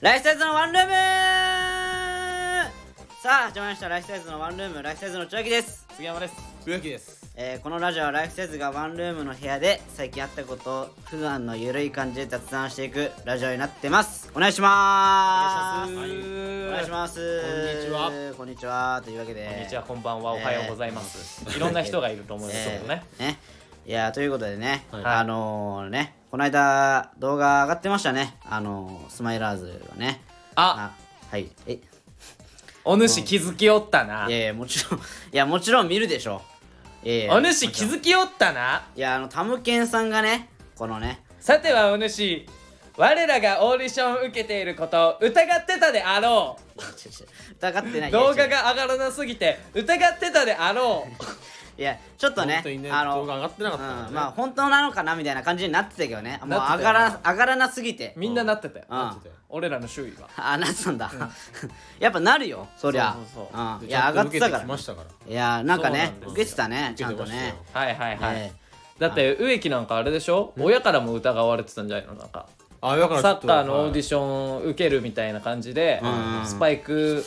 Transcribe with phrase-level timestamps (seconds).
[0.00, 0.92] ライフサイズのワンルーム
[3.22, 6.34] さあ始まりましたライフサイズのワンルームライフサイズの千秋です杉山です。
[6.64, 7.30] 植木です。
[7.36, 14.30] えーこのラジオはライフサイズがワンルームの部屋で最近あったことを普段のゆるい感じで雑談していくラジオになってます。
[14.34, 15.92] お願いしまーす。
[15.92, 17.20] お願いします。
[17.20, 18.34] お願いします。
[18.38, 18.92] こんにちは。
[18.94, 19.02] こんにちは。
[19.04, 19.46] というわけで。
[19.46, 19.82] こんにちは。
[19.82, 20.32] こんばんは。
[20.32, 23.26] おはようございます、いろんな人がいると思いますけどね、 えー。
[23.26, 23.38] ね
[23.86, 25.04] いやーということでね、はい。
[25.04, 28.36] あのー、ねこの間動画上がってましたね。
[28.44, 30.22] あのー、スマイラーズがね。
[30.54, 30.92] あ。
[31.30, 31.48] はい。
[31.66, 31.78] え。
[32.84, 34.26] お主気づきおったな。
[34.28, 35.02] いやいやもちろん い
[35.32, 36.42] やもちろん見るでしょ。
[37.02, 38.86] いやお主気づきおったな。
[38.94, 41.22] いやあのタムケンさんがねこのね。
[41.40, 42.46] さてはお主
[42.96, 46.80] 我らがオーディションを受けていることを疑ってたであろう。
[47.58, 48.12] 疑ってなうい。
[48.12, 51.24] 動画が上がらなすぎて疑ってたであろう
[51.80, 54.08] いやちょっとねねあの動画上がってなかったからね。
[54.08, 56.38] うんまあ本当なのかなみたいな感じになってたけどね。
[56.44, 58.12] もう上がら上がらなすぎて。
[58.18, 59.12] みんななってたよ、うん。
[59.48, 60.28] 俺らの周囲は。
[60.36, 61.10] あなってたんだ。
[61.98, 63.16] やっぱなるよそりゃ。
[63.82, 64.64] いや上がってたから。
[65.26, 67.56] いやなんかね受けてたねちゃんとね。
[67.72, 68.52] はいはいはい、え
[68.98, 70.52] だって植木なんかあれでしょ？
[70.58, 72.12] 親からも疑われてたんじゃないの？
[72.12, 72.46] なんか。
[72.82, 76.06] あだからサッカーのオーディシション受けるみたいな感じで、う
[76.42, 77.24] んスパイク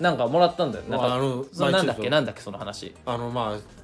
[0.00, 2.10] なんかもらったんだよなんかまああのなんだっけ？
[2.10, 2.42] なんだっけ？
[2.42, 2.94] その話。
[3.06, 3.75] あのまあ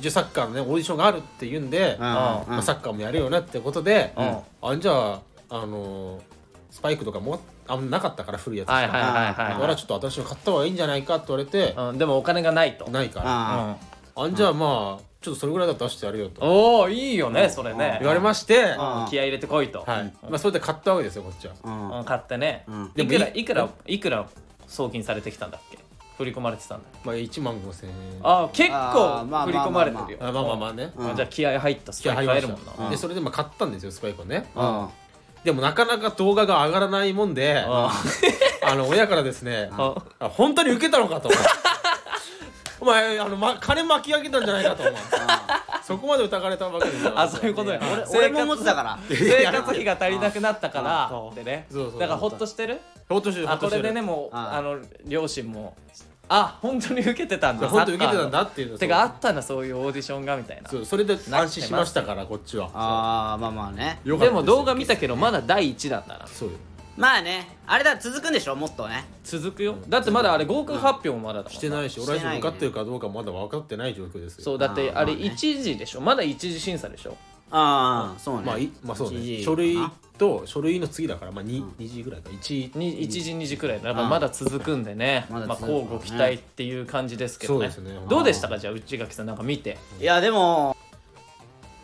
[0.00, 4.38] 一応サッカーのねオーディションがあるって言うんで、まあ、サッカーもやるよねってことで、うん。
[4.62, 5.20] あじゃあ
[5.50, 6.20] あの
[6.70, 8.74] スパイクとかもあんまなかったから古いやつしか。
[8.74, 11.72] はいはいはいだかはらちょっと私の買った方がいいんじゃないかって言われて。
[11.72, 12.90] い、、うん、でもお金がないと。
[12.90, 13.26] ないから。
[13.26, 13.76] あ
[14.16, 14.24] うん。
[14.24, 16.40] あんじゃあまあちょっとそれぐらいだったら出してやるよと。
[16.42, 17.98] おおいいよねそれね。
[18.00, 19.06] 言われまして、うん。
[19.10, 20.12] 気合い入れてこいと、はい。
[20.22, 21.54] まあ、それで買ったわけですよこっちは。
[21.62, 21.98] うん。
[21.98, 22.04] うん。
[22.04, 22.64] 買ってね、
[22.96, 23.18] いく
[23.54, 24.26] らいくら
[24.66, 25.78] 送金されてきたんだっけ？
[26.20, 27.96] 振り込まれてたんだまあ1万5千円。
[28.22, 30.18] あ結あ構ーまあ振り込まれてるよ。
[30.20, 31.10] あまあまあまあね、うん。
[31.12, 34.50] あじゃあ気合入ったス気合パイク買えるもんな、でそれでまあ買ったんですよスパイクをね。
[34.54, 34.88] うん。
[35.44, 37.90] でもなかなか動画が上がらないもんであ
[38.62, 41.30] あの親からですねああ本当に受けたのかと
[42.78, 44.94] お前あの、ま、金巻き上げたんじゃないかとお前
[45.82, 47.80] そこまで疑われたわけですよあそういうことや。
[48.12, 48.98] 俺俺も思ってたから。
[49.08, 52.78] 生活費が足りなくなったからってねそうそうだからほっとしてる？
[53.08, 53.82] ほっとしてるほあこっとしてる。
[53.84, 55.74] れでねもうああの両親も
[56.32, 60.70] あ本当に受けてたんだ本当に受けてたんだっていうのてかあったんだそういうオーディションがみたいな。
[60.70, 62.70] そうそれで安心しましたからこっちは。
[62.72, 63.98] ああまあまあね。
[64.04, 66.26] でも動画見たけどまだ第1弾だな。
[66.28, 66.48] そう。
[66.50, 66.54] よ
[66.96, 67.56] まあね。
[67.66, 68.54] あれだ続くんでしょ？
[68.54, 69.06] もっとね。
[69.24, 69.74] 続くよ。
[69.88, 74.44] だってまだあれ合格発表もまだだしてないし俺は受かってるかどうかまだ分かってない状況ですよ。
[74.44, 75.32] そうだってあれあーまあね。
[75.34, 76.00] 一時でしょ？
[76.00, 77.16] まだ一次審査でしょ？
[77.50, 78.42] ああそうね。
[78.44, 79.42] まあいまあそうね。
[79.42, 85.26] 書類あと書類の次だからまあ 2, 2時ぐらいか1に一時二時くらいだからまだ続くんでね。
[85.30, 87.70] まあまだ続く交互期待っていう感じですけどね。
[87.70, 88.00] そうですね。
[88.08, 88.58] どうでしたか？
[88.58, 89.78] じゃあ内垣さんなんか見て。
[90.00, 90.76] いやでも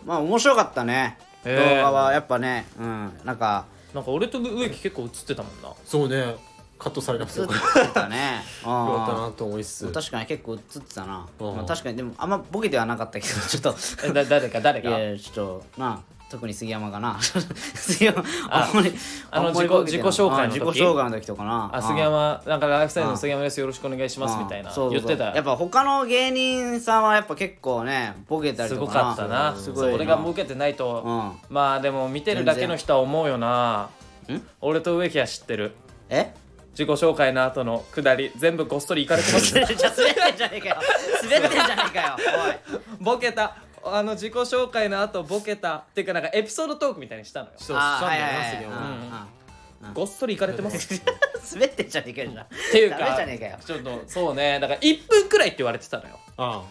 [0.05, 1.19] まあ面白かったね。
[1.45, 2.13] 動へー画は。
[2.13, 3.13] やっぱねうん。
[3.25, 5.71] なんかなんか俺と植木結構映ってたもんな。
[5.85, 6.37] そうね
[6.79, 7.59] カットされなくてよかっ
[7.95, 8.03] た。
[8.03, 9.93] たねよかったあなと思いつつ。
[9.93, 11.57] 確かに結構映ってたな、うん。
[11.57, 13.75] まあ、確かにでもあんまボケてはなかったけど ちょっと。
[14.05, 15.35] えだ誰か誰いかやいやちょっ
[15.77, 17.17] とな特に杉山がな。
[17.23, 18.93] 杉山ああんまり
[19.31, 20.61] あの自己自己紹介の時？
[20.61, 21.71] あ自己紹介の時とかな。
[21.73, 23.61] あ杉山なんかライフスタイルの杉山です。
[23.61, 24.37] よろしくお願いします。
[24.37, 24.73] みたいな。
[24.75, 25.27] 言ってた？
[25.27, 29.55] やっぱ他の芸人さんはやっぱ結構ねボケたりすごとかったな。
[29.95, 31.33] 俺が受けてないとうん。
[31.49, 33.89] まあでも見てるだけの人は思うよな。
[34.61, 35.77] 俺と植木は知ってる。
[36.09, 36.35] え？
[36.77, 39.67] 自己紹介の後のくだり全部ごっそりいかれてますじゃあ
[39.97, 40.77] 滑ってんじゃねえかよ。
[41.23, 42.17] 滑ってんじゃねえかよ。
[43.01, 43.57] ボケた。
[43.83, 47.53] あの自己紹介の後ボケたっていうかなんかエピソードトークみたいにしたのよ。
[47.57, 48.27] そうしたんだよ。
[48.39, 49.89] な杉山うん。
[49.89, 49.95] うん。
[49.95, 50.95] ごっそりいかれてます？
[50.95, 51.01] っ
[51.55, 52.73] 滑ってんじゃねえかよじゃあ。
[52.73, 53.59] ていうダメかじゃねえかよ。
[53.65, 54.61] ちょっとそうね。
[54.61, 56.19] だから1分くらいって言われてたのよ。
[56.37, 56.63] あ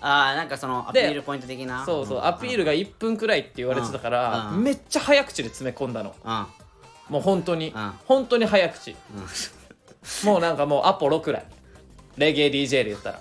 [0.00, 0.30] あ。
[0.30, 1.84] あなんかそのアピールポイント的な。
[1.84, 4.62] そうそうアピールが1分くらいって言われてたからうん。
[4.62, 6.14] めっちゃ早口で詰め込んだの。
[6.24, 6.46] うん
[7.08, 7.92] もう本当にうん。
[8.06, 8.90] 本当に早口。
[8.92, 8.94] う
[10.26, 10.26] ん。
[10.26, 11.44] もうなんかもうアポロくらい。
[12.16, 13.20] レゲエ DJ で言ったら。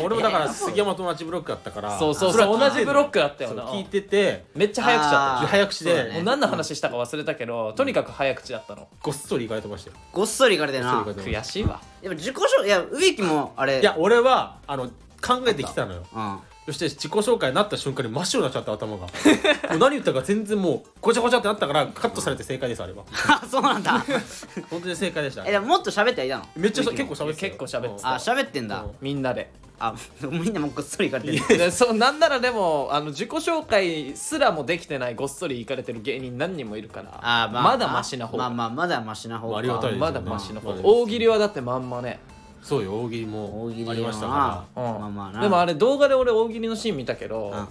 [0.00, 2.58] 俺もだから杉山と同じブロックだったからそうそうそう。
[2.58, 3.64] 同じブロックだったよな。
[3.64, 6.10] 聞いててめっちゃ早口だった早口で。
[6.14, 8.86] もう何の話したか忘れたけどとにかく早口だったの。
[9.02, 9.96] ごっそり行かれてましたよ。
[10.12, 11.02] ごっそりいかれてな。
[11.02, 11.80] 悔しいわ。
[12.00, 13.80] でも自己紹介いや植木もあれ。
[13.80, 14.86] いや俺はあの
[15.20, 16.06] 考えてきたのよ。
[16.14, 16.38] うん
[16.68, 19.06] そして自己紹介になった瞬間に真っ白になっちゃった頭が。
[19.72, 23.04] もう何言ったか全然もうごちゃごちゃってなったからカットされて正解ですあれは。
[23.26, 24.04] あそうなんだ。
[24.68, 25.46] 本当に正解でした。
[25.46, 28.82] えでももっと喋ってはいたのめっちゃ結構喋って結構喋ってたあ喋ってんだ。
[28.82, 28.90] うん。
[29.00, 29.50] みんなで。
[29.80, 31.58] あみんなもうごっそりいかれてる。
[31.58, 40.72] でそうなんならでもあの自己紹介すらもできてないごっそり行かれてる芸人何人もいるからあまあまだマシな方まあまあまだマシな方ありがたいですよまだマシな方。
[40.72, 42.18] まあ大喜利はだってまんまね
[42.62, 44.82] そうよ大喜利も大喜利ありましたなかうん。
[44.84, 45.40] まあまあな。
[45.40, 47.68] でもあれ動画で俺大喜利のシーン見たけどうん。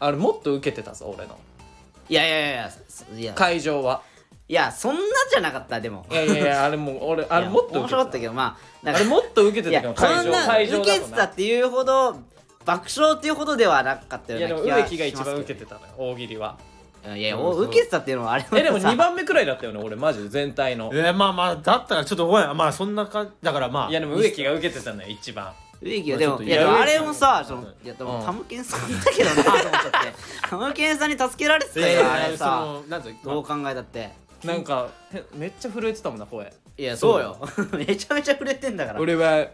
[0.00, 1.38] あれもっと受けてたぞ俺の。
[2.08, 2.70] いやいやいやいや
[3.18, 3.34] いや。
[3.34, 4.02] 会場は。
[4.48, 5.00] いやそんな
[5.30, 6.06] じゃなかったでも。
[6.10, 12.16] いやいやいやあれもう俺あれもっと面受けて白かったけどまあなんかあれもっと受けてたけど会場そんな会場受けてたっていうほど
[12.64, 16.58] 爆笑っていうほどではなかったよいやでもが植木が一番受けてたのよ大喜利は
[17.16, 20.28] いやお受けてたっていうのはあれはえでもさ2番目くらいだったよね俺マジで。
[20.28, 22.56] 全体のえー、まあまあだったらちょっとごめん。
[22.56, 25.52] まあそんなかだからまあいやでも植木が受けてたのよ一番。
[25.80, 29.88] 植木はでもいやでもあれもさそのうんいやでうんもタムケンさんだけどなと思っちゃって。
[30.48, 32.46] タムケンさんに助けられてたよあれさ。
[32.60, 34.10] のなんつうどう考えたって。
[34.44, 36.52] なんかへめっちゃ震えてたもんな声。
[36.76, 37.38] いやそうよ。
[37.76, 39.00] めちゃめちゃ触れてんだから。
[39.00, 39.46] 俺は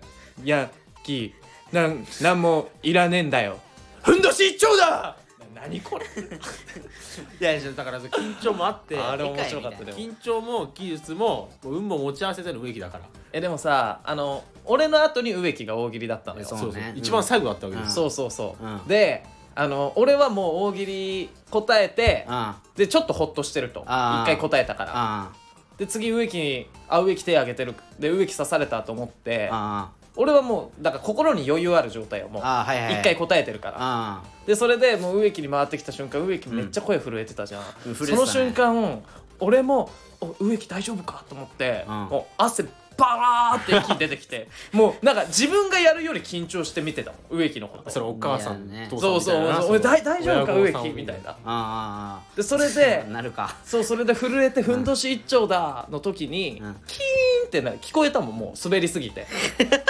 [0.44, 0.68] ヤッ
[1.04, 3.58] キーなんなんもいらねえんだよ。
[4.02, 5.16] ふんどし一丁だ
[5.64, 6.04] 何これ
[7.40, 8.98] いやいやだから緊張もあって。
[8.98, 9.98] あれ面白かったでも。
[9.98, 13.04] 緊張も技術も運も持ち合わせてる植木だから。
[13.32, 16.46] えでもさあの俺の後に植木が大喜利だったのよ。
[16.46, 16.72] そうそう。
[16.72, 16.92] そうね。
[16.96, 18.86] 一番最後だったわけです、そうそうそう、うん。
[18.86, 19.24] で
[19.54, 23.80] あの俺はもう大喜利答えてあでちょっとホッとしてると。
[23.80, 24.92] 一回答えたから。
[24.94, 25.32] あ
[25.78, 27.74] で次植木にあ植木手挙げてる。
[27.98, 29.48] で植木刺されたと思って。
[29.50, 33.76] あ俺はもうだから心に余裕ある状態よもうああはいはい一回答えてるから。
[33.78, 38.16] あでそれでもう植木に回ってきた瞬間植木めっちゃ声震えてたじゃん、うん震えてたね。
[38.16, 39.02] その瞬間
[39.40, 39.90] 俺も
[40.20, 41.94] お植木大丈夫かと思って、うん。
[42.06, 42.64] もう汗
[42.96, 47.90] バーって息出てきて もうなんか自分がやるより緊張して見てたもん植木のこと。
[47.90, 50.88] それお母さん、いやねそうそうそう俺大大丈夫か植木？
[50.90, 51.30] みたいな。
[51.30, 53.56] ああでそれあであ なるか。
[53.64, 56.74] そうそれで震えてふんどし一丁だの時に、うん。
[56.86, 58.58] キーンってな聞こえたもんもう。
[58.62, 59.26] 滑りすぎて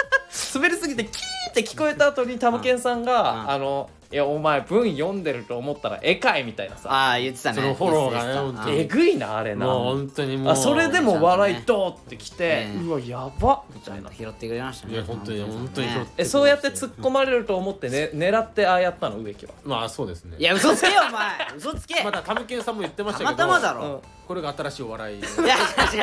[0.54, 3.50] 滑りすぎてキーンって聞こえた後にタムケンさんが、うん。
[3.50, 6.88] あのいやお前文読んでると思ったら絵かいみたいなさ。
[6.88, 7.56] ああ言ってたね。
[7.56, 9.66] そのフォローがねえぐいなあれな。
[9.66, 12.80] もう本当にもうあそれでも笑いドーってきて、ね。
[12.84, 14.12] うわやばみたいな。
[14.12, 14.94] 拾ってくれましたね。
[14.94, 15.88] いや本当に本当に。
[15.88, 19.54] 拾ってえそうやって突っ込まれると思って、ね、狙ってああやったの植木は。
[19.64, 20.36] まあそうですね。
[20.38, 21.32] いや嘘つけよお前。
[21.56, 22.04] 嘘つけ。
[22.04, 24.02] まだタムケンさんも言ってましたけどたまたまだうんろ。
[24.28, 25.18] これが新しいお笑い。
[25.18, 25.28] いや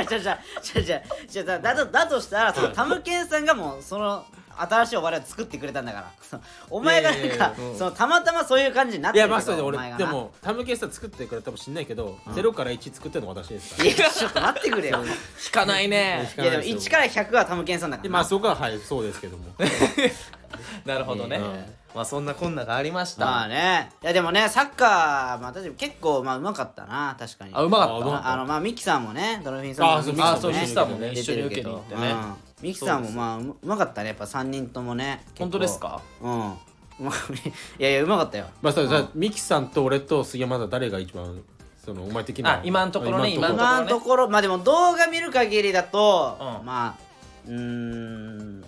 [0.02, 1.02] 違う違う違う違う違う。
[1.34, 4.26] 違う違うだとだとしたらそのタムケンさんがもうその
[4.70, 6.00] 新しいお笑いを作ってくれたんだか
[6.32, 6.40] ら。
[6.70, 7.78] お前がなんかうん。
[7.78, 12.34] そのたまたまそういう感じになっいてるけどやまあそうで俺でもタムケンさん作ってくれたかもしんないけど、うん。
[12.34, 13.90] ゼロから1作ってるの私ですから。
[13.90, 15.04] いやちょっと待ってくれよ。
[15.46, 16.34] 引かないね。
[16.38, 16.42] い。
[16.42, 19.46] やでも1から100はタムケンさんだからまあそこははいそうですけども。
[20.86, 21.76] なるほどね、うん。
[21.96, 23.90] まあそんなこんながありました、まあね。
[24.04, 24.88] いやでもねサッカー
[25.40, 27.16] まあ私結構まあうまかったな。
[27.20, 27.52] 確かに。
[27.54, 27.94] あうまかった。
[27.94, 32.12] あうまかったあのまあミキさんもねドルフィンさんもあそうミキさんもあそうミキさんもね出てる一緒に受けに行ってね。
[32.12, 34.10] うんミキさんもまあううまかったね。
[34.10, 36.02] やっぱ3人ともね本当ですか？
[36.22, 36.52] うん。
[36.52, 36.54] う
[37.00, 37.12] ま
[37.80, 38.46] いやいやうまかったよ。
[38.62, 41.42] まあさじゃあミキさんと俺と杉山だ誰が一番
[41.84, 46.66] そのお前的なあ今んところね今んとこ今今のところまあでも動画見る限りだと、うん。
[46.66, 46.96] まあ
[47.48, 48.66] うーん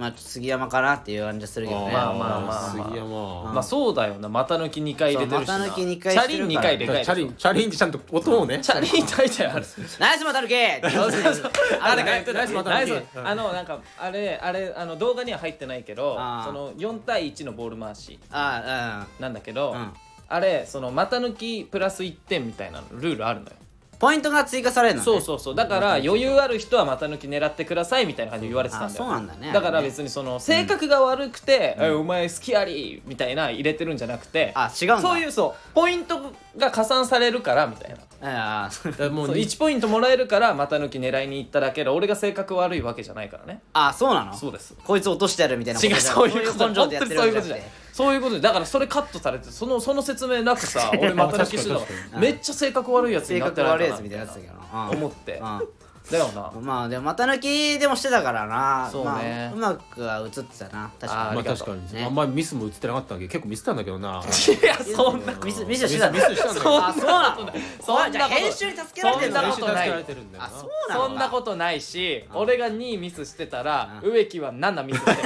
[0.00, 1.92] まあ杉山かなっていう感じがするけどね。
[1.92, 4.30] まあまあまあ杉山、まあそうだよな。
[4.30, 5.58] 股抜き2回入れてるしな。
[5.58, 6.54] 股抜き二回してるから。
[6.54, 8.58] チャリン2回でかいチャリンチャリンってちゃんと音をね。
[8.62, 9.66] チャリン大体ある。
[9.98, 11.52] ナイスマタルケそうそうそう。
[11.84, 18.18] 誰か言ってたナイス股抜きあのなんかあれあれあの動画には入ってないけどその4対1のボール回し。
[18.30, 19.92] あなんだけど、うん。
[20.28, 23.52] あれその股抜きプラス1点みたいなルールあるのよ。
[23.60, 23.69] うん
[24.00, 25.04] ポイントが追加されるのね。
[25.04, 25.54] そうそうそう。
[25.54, 29.52] だから余裕ある人は股抜き狙ってくださいみたいな感じで言われてたんだよあそうなんだね。
[29.52, 35.00] だから別にその性格が悪くて、えお前好きありみたいな入れてるんじゃなくてあ違うんだ。
[35.02, 37.98] そういうそうポイントが加算されるからみたいな。
[38.22, 43.60] ああもうそう1ポイントもらえるから股抜き狙いに行っただけで俺が性格悪いわけじゃないからね。
[43.74, 44.34] あそうなの？
[44.34, 44.74] そうです。
[44.82, 47.62] こいつ落としてやるみたいな違うそういうことじゃない
[48.00, 53.96] そういうことでだからそれカットされてそのその説明なくさ俺股抜きしてたか確かに確らめっちゃ性格悪いやつ性になって格悪いやな。
[53.96, 55.38] いかなつみたいなやつだけどな思って。
[55.38, 55.79] うん
[56.10, 56.52] だよな。
[56.60, 58.88] まあでも股抜きでもしてたからな。
[58.90, 59.52] そうね。
[59.56, 60.90] まあ、うまくは映ってたな。
[61.00, 62.04] 確かあーまあ確かに、ね。
[62.04, 63.26] あんまりミスも映ってなかったんだけ。
[63.26, 64.22] ど結構ミスったんだけどな。
[64.22, 66.10] いやそんなにミスミスしてた。
[66.10, 67.52] ミスしたんだよそんあそうなの？
[67.84, 70.48] そんな編集に助けられてんだそんなことない練習助けられてるんだよな。
[70.48, 74.10] あそうなのそんなことないし俺が2位ミスしてたらうん。
[74.12, 75.18] 植木は7ミスしてる。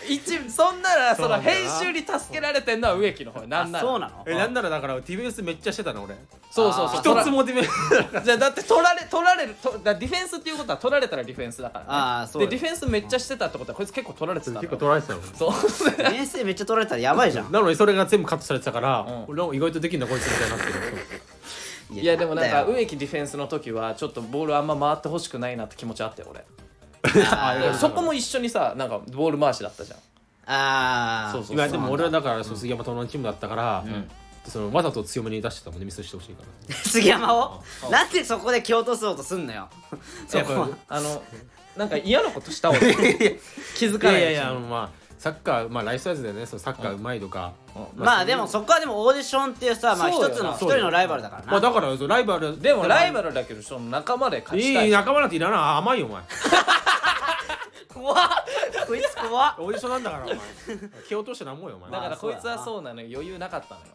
[0.06, 3.48] で一そんならその編集に助けられてんのは植木の方よ。
[3.48, 3.84] なんなら。
[3.84, 4.24] あそうなの？
[4.26, 6.14] えなんならだからディフェンスめっちゃしてたの俺。
[6.50, 7.00] そうそうそう。
[7.00, 11.90] 一つもディフェンスじゃあだって取られ取られるとだディフェンスっていうことは取られたらディフェンスだからね。
[11.90, 15.52] あーそうよでディフェンスめっちゃしてたってことはこいつ結構取られてた結構取られてたのそう。
[16.10, 17.52] 編成めっちゃ取られたらやばいじゃん。
[17.52, 19.24] なのにそれが全部カットされてたから、うん。
[19.28, 22.02] 俺は意外とできんだこいつみたいになってる。
[22.02, 26.44] いやでもなんか植木ディフェンスの時はちょっとボールあんま回ってほしくないなって気持ちあったよ俺。
[27.78, 29.98] そこも一緒にさなんかボール回しだったじゃん。
[30.46, 31.32] あー。
[31.32, 34.08] そうそう今でも俺はだから、そう杉山と同じチームだったから、ん
[34.48, 36.74] そのわざと強めに出してたもんねミスしてほしいから。
[36.84, 37.62] 杉山を？
[37.90, 39.68] なんでそこで蹴落とそうとすんのよ。
[40.28, 40.68] そこは。
[40.88, 41.22] あの
[41.76, 42.78] なんか嫌なことした俺
[43.76, 46.46] 気づかないいやいやいやあのまあサッカーまあライフサイズでね。
[46.46, 47.54] そのサッカーうまいとか、
[47.96, 51.52] まあでもそこはでもオーディションっていうさまあ一つの一人のライバルだからな。
[51.52, 52.60] まあだからそうライバル。
[52.60, 54.86] でもライババルだけどその仲間で勝ちたい。
[54.86, 55.58] いい仲間なんていらない。
[55.78, 56.22] 甘いよお前。
[57.92, 58.28] 怖っ。
[58.86, 59.54] こいつ怖っ。
[59.58, 60.36] オーディションなんだからお前。
[61.08, 61.90] 蹴落としてなんもんよお前。
[61.90, 63.08] だからこいつはそうなのよ。
[63.14, 63.86] 余裕なかったのよ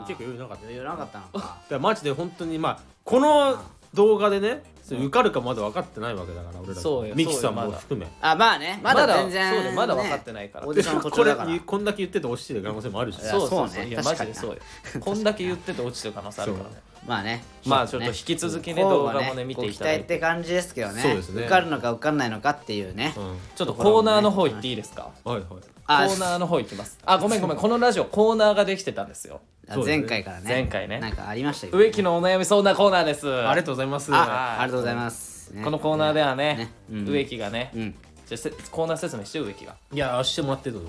[0.00, 1.30] うん結構余裕なかった余裕なかったのか。
[1.38, 3.56] だからマジで本当にまあこの
[3.94, 6.80] 動画でねそれ受かるかまだ分かってないわけだから俺ら。
[6.80, 7.68] そうよミキさんそうよまだ。
[7.68, 8.06] も含め。
[8.20, 10.66] あまあねまだ全然そうだよまだね分かってないから。
[10.66, 11.52] オーディションの途こ中だから。
[11.52, 13.20] れこんだけ言ってて落ちてる可能性もあるし。
[13.20, 14.62] いやそうそうそうねいやマ確かにジでそうよ。
[15.00, 16.76] こんだけ言ってて落ちてる可能性あるからね。
[17.06, 17.44] まあね。
[17.66, 21.00] まあちょっと引き続きね動画もね見ていただいご期待ってて感じですけどね。
[21.02, 21.40] そうですね。
[21.42, 23.14] 受かるのか受かんないのかっていうね。
[23.16, 23.38] うん。
[23.56, 25.10] ちょっとコーナーの方行っていいですか？
[25.24, 25.36] はい。
[25.36, 25.44] はい。
[25.48, 26.98] コあーナーの方行きます。
[27.06, 27.56] あごめんごめん。
[27.56, 29.40] このラジオコーナーができてたんですよ。
[29.40, 29.98] あそうだね。
[29.98, 30.44] 前回からね。
[30.48, 30.98] 前回ね。
[30.98, 33.32] なんかありましたよ植木のお悩み相談コーナーです。
[33.32, 34.14] ありがとうございます。
[34.14, 35.64] あありがとうございますね。
[35.64, 36.72] このコーナーではねね。
[36.90, 37.08] うん。
[37.08, 37.70] 植木がね。
[37.74, 37.94] うん。
[38.26, 39.76] じゃあせコーナー説明して植木が。
[39.92, 40.82] いやしてもらってるぞ。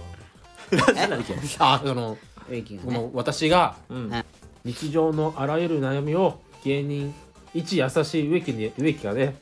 [0.72, 0.78] え？
[1.60, 2.18] あその
[2.50, 2.86] 植木がね。
[2.86, 4.10] この私がうん。
[4.10, 4.26] ね
[4.64, 7.14] 日常のあらゆる悩みを芸人
[7.54, 9.36] 一優しい植木に植木がね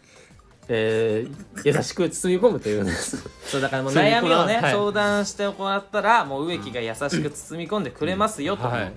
[0.70, 2.84] えー、優しく包み込むという。
[2.84, 2.92] ね
[3.46, 4.72] そうだからもうそういう悩みをね、はい。
[4.74, 8.92] 相談してもらったらもう植木が優しく包み込んでくれますよと、はい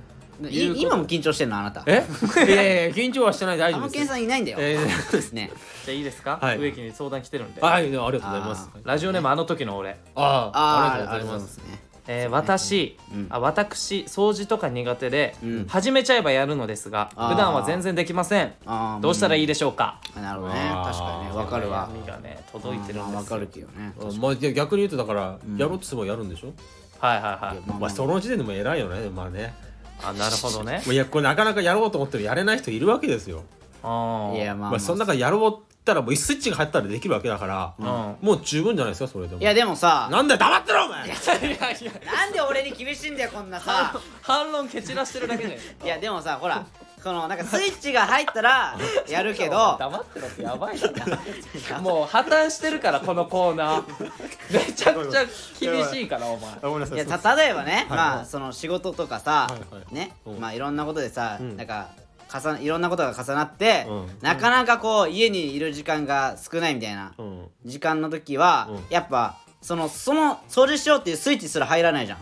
[0.49, 1.82] い今も緊張してんのあなた。
[1.87, 2.04] え？
[2.47, 3.59] いやいやいや緊張はしてない。
[3.59, 4.06] 大丈夫です。
[4.06, 4.59] さんいないんだよ。
[4.61, 5.00] えー。
[5.02, 5.50] そうですね。
[5.85, 6.59] じゃあいいですか、はい。
[6.59, 8.70] 植木に相談来てるんで、はいありがとうございます。
[8.85, 11.64] ラジオネームあの時の俺、ああーあありがとうございますね。
[12.06, 13.26] えー私、うん。
[13.30, 15.66] あ私掃除とか苦手で、うん。
[15.68, 18.52] 始めちゃえばやるのですが普段は全然できません。
[19.00, 20.61] どうしたらいいでしょうか、あなるほどね。
[20.85, 21.37] 確かにね。
[21.37, 21.88] わかるわ。
[21.92, 23.16] 悩みがね届いてるんですよ。
[23.16, 23.92] わかるけどね。
[24.00, 26.52] あまあ逆に言うとだから、やろうとすればやるんでしょ、
[26.99, 27.68] はいはいはい。
[27.68, 29.09] まあまあその時点でも偉いよね。
[29.11, 29.54] まあね
[30.02, 30.83] あなるほどね。
[30.87, 33.45] もういやこれなかなかやろうと思ってるやれない人いるわけですよ。
[33.83, 34.37] あー。
[34.37, 37.87] いやまあまあその中でやろうったらもうスイッチが入ったらできるわけだから、うん。
[38.26, 39.40] もう十分じゃないですかそれでも。
[39.40, 41.07] いやでもさなんだよ黙ってろお前！
[41.07, 41.50] いやい
[41.85, 43.99] やなんで俺に厳しいんだよこんなさ。
[44.23, 46.64] 反論蹴散らしてるだけじゃないいやでもさほら
[47.02, 48.76] このなんかスイッチが入ったら
[49.09, 51.78] やるけど黙ってろってやばいな。
[51.80, 54.11] もう破綻してるからこのコーナー。
[54.52, 55.25] めちゃくちゃ
[55.59, 56.88] 厳しいからお前。
[56.90, 57.99] いいやた例えばね、はい。
[57.99, 60.40] まあその仕事とかさ、はいはいね、うん。
[60.40, 61.57] まあいろんなことでさ、うん。
[61.57, 61.88] なんか
[62.33, 64.19] 重ねいろんなことが重なって、うん。
[64.21, 67.49] なかなかこう家にいる時間が少ないみたいなうん。
[67.64, 68.87] 時間の時は、うん。
[68.90, 72.19] やっぱそのその掃除しようっていうスイッチすら入らないじゃん、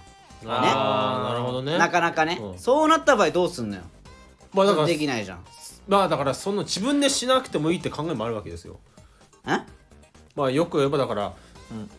[0.46, 1.76] ああなるほどね。
[1.78, 2.58] なかなかね、うん。
[2.58, 3.82] そうなった場合どうすんのよ
[4.52, 5.44] まあだからできないじゃん。
[5.86, 8.78] まあだからその自分でしなくてもいいって考えもあるわけですよ。
[9.46, 9.60] え？
[10.36, 11.32] まあよく言えばだから、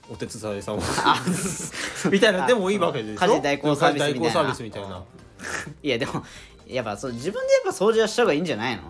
[0.10, 0.82] お手伝いさんを。
[2.12, 3.20] みたいなでもいいわけでしょ？
[3.20, 4.14] 家事代行サービスみたいな。
[4.14, 5.04] 家事代行サービスみたいな。
[5.84, 6.24] いやでも
[6.68, 8.84] やっぱそう自分でやっぱ掃除はした方がいいんじゃないの？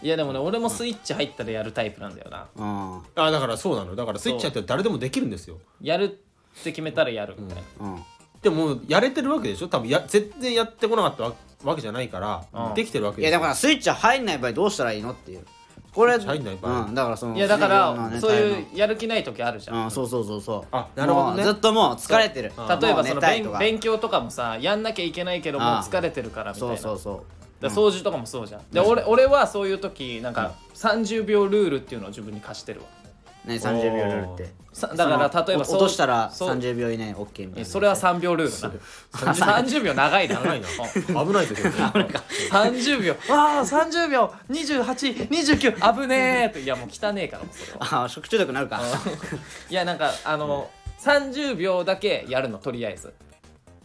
[0.00, 2.46] いやでもね俺もスイッチ入ったらやるタイプなんだよな。
[2.56, 2.98] うん。
[3.16, 3.94] あだからそうなの。
[3.96, 5.58] だからスイッチやって誰でもできるんですよ。
[5.80, 6.08] やるっ
[6.62, 8.02] て決めたらやるみたいな、うん。
[8.40, 9.68] でももうやれてるわけでしょ？
[9.68, 11.32] 多分や全然やってこなかった
[11.64, 12.74] わわけじゃないから、うん。
[12.74, 15.44] できてるわけいやだからスイッチ入んない場合どうしたらいいのっていう。
[15.92, 16.86] これ入んない場合。
[16.86, 20.64] うんだからそのいやだから、そういうやる気ない時あるじゃん、プうんそうそうそうそう。
[20.70, 21.42] あなるほどね。
[21.42, 22.52] もうずっともう疲れてる。
[22.54, 22.68] そう。
[22.68, 27.14] 例えばその勉勉強とかもさやんなきゃいけないけどもう疲れてるからみたいそなうそうそう。
[27.60, 28.62] だから掃除とかもそうじゃん。
[28.70, 32.86] で俺俺はそういう時なんか30秒ルールっていうのを自分に課してるわ
[33.48, 34.58] ね30秒ルールって。
[34.72, 40.34] さだから例えばお落としたらそう30秒以内 OK みたいなえそれは3秒ルールな30秒長いな。
[40.36, 40.68] 長いな。
[40.68, 41.72] うん危ないですよ
[42.52, 43.16] 30秒。
[43.30, 44.32] ああ30秒。
[44.50, 47.42] 2829危ねえいやもう汚ねえから。
[47.42, 48.80] もうそれはあ食中毒になるか。
[49.68, 53.12] いやなんかあの30秒だけやるのとりあえず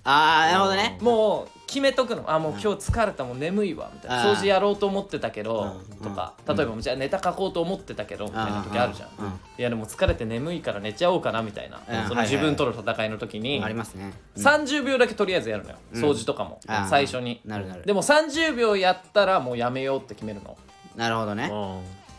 [0.06, 0.98] ああなるほどね。
[1.02, 2.30] もう決めとくの。
[2.30, 4.34] あもう今日疲れたもう眠いわみたいな。
[4.34, 6.34] 掃除やろうと思ってたけどうんとか。
[6.48, 9.10] 例えばじゃあネタ書こうと思ってたけどみたいな時あるじゃん。
[9.58, 12.10] いやでも疲れて眠いから寝ちゃおうかなみたいなうん。
[12.10, 14.14] その自分との戦いの時にありますね。
[14.36, 15.78] 30秒だけとりあえずやるのよ。
[15.94, 16.60] 掃除とかも。
[16.90, 17.40] 最初に。
[17.46, 17.84] なるなる。
[17.86, 20.58] でも30秒やったらもうやめようって決めるの。
[20.98, 21.48] なるほどね。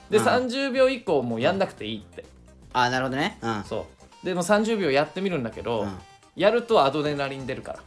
[0.09, 0.25] でうん。
[0.25, 2.25] 30秒以降もうやんなくていいって。
[2.73, 3.39] ああなるほどね。
[3.43, 3.65] うん。
[3.65, 3.87] そ
[4.23, 4.27] う。
[4.27, 5.99] でも30秒やってみるんだけどうん
[6.37, 7.79] やるとアドレナリン出るから。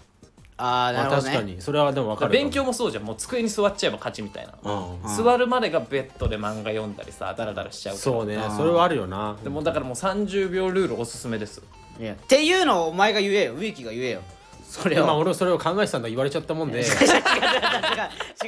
[0.60, 1.34] ああなまあるほどね。
[1.36, 1.62] 確かに。
[1.62, 2.32] それはでも分かる。
[2.32, 3.04] 勉強もそうじゃん。
[3.04, 4.54] もう机に座っちゃえば勝ちみたいな。
[4.63, 5.16] うんうん。
[5.16, 8.04] 座るまでがベッドで漫画読んだりさダラダラしちゃうから。
[8.04, 8.39] そうね。
[8.58, 9.38] それはあるよな。
[9.44, 11.62] でもだからもう30秒ルールおすすめです。
[12.00, 12.13] いや。
[12.13, 13.54] っていうのをお前が言えよ。
[13.54, 14.22] 植木が言えよ
[14.67, 15.05] それを。
[15.05, 16.81] まあ俺はそれを考えてたんだ言われちゃったもんで。
[16.81, 17.00] い 違う違う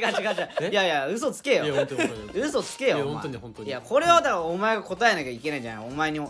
[0.00, 0.64] 違う違う違う。
[0.64, 1.66] 違ういやいや嘘つけよ。
[1.66, 2.44] や本当に本当に。
[2.44, 3.68] 嘘つけよいや本当に本当に。
[3.68, 5.86] いやこれはだからお前が答えなきゃいけないんじゃない。
[5.86, 6.20] お前に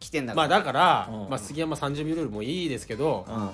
[0.00, 1.28] 来てんだまあからだから、うん。
[1.30, 3.34] まあ、杉山30秒ルールもいいですけど、うん。
[3.36, 3.52] ま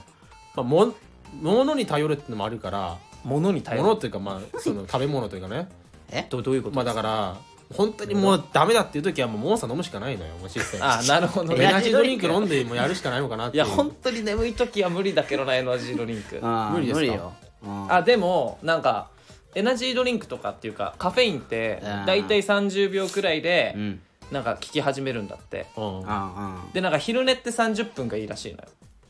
[0.57, 0.95] あ、も
[1.41, 3.83] 物に頼るってのもあるから物に頼る。
[3.83, 5.69] 物っていうかまあその食べ物というかね。
[6.11, 6.27] え？
[6.29, 6.77] どどういうこと？
[6.77, 7.37] まあだから
[7.73, 11.65] 本当にもうダメだっていう時はもうモンスター飲むしかないのよもう実際あなるほどね。
[11.65, 13.65] エナジードリンク飲んでもうやるしかないのかなっていう。
[13.65, 16.41] いや本当に眠い時は無理だけどなエナジードリンク。
[16.73, 17.01] 無理ですか？
[17.01, 17.33] 無理よ。
[17.65, 17.93] うん。
[17.93, 19.09] あでもなんか
[19.55, 22.07] エナジードリンクとかっていうかカフェインってうん。
[22.07, 24.01] 大体30秒くらいでうん。
[24.31, 25.67] なんか効き始めるんだって。
[25.77, 26.01] うん。
[26.01, 28.65] はあでなんか昼寝って30分がいいらしいのよ。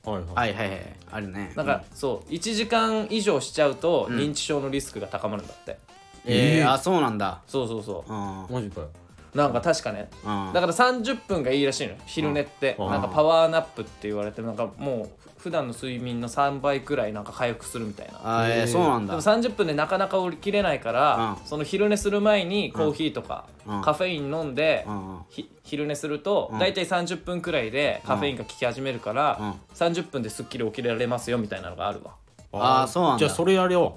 [0.04, 0.24] いはい。
[0.34, 0.80] あはいはいはい。
[1.12, 1.52] あるね。
[1.54, 5.78] なんかそう1時間以上しちゃうと認知症のリスクが高まるんだって
[6.26, 7.40] えーあそうなんだ。
[7.46, 8.12] そうそうそう。
[8.12, 8.46] ん。
[8.54, 8.88] マジかよ。
[9.34, 10.08] うなんか確かね。
[10.24, 10.52] うん。
[10.52, 11.98] だから30分がいいらしいのよ。
[12.06, 12.76] 昼寝って。
[12.78, 12.90] うん。
[12.90, 18.20] なんかパワーナップって言われてなんかもう普段の睡眠の3倍くらいなんか回復するみたいな。
[18.22, 19.12] あーえーそうなんだ。
[19.12, 21.46] でも30分でなかなか降りきれないから、うん。
[21.46, 23.82] その昼寝する前にコーヒーとか、うん。
[23.82, 25.18] カフェイン飲んで、うんうん。
[25.30, 26.58] ひ昼寝すると、うん。
[26.58, 29.52] 大体30分くらいでカフェインが効き始めるから、うん。
[29.74, 32.12] 30分ですっきり起きられますよみたいなのがあるわ。
[32.52, 33.18] あーそうなんだ。
[33.18, 33.96] じゃあそれやれよ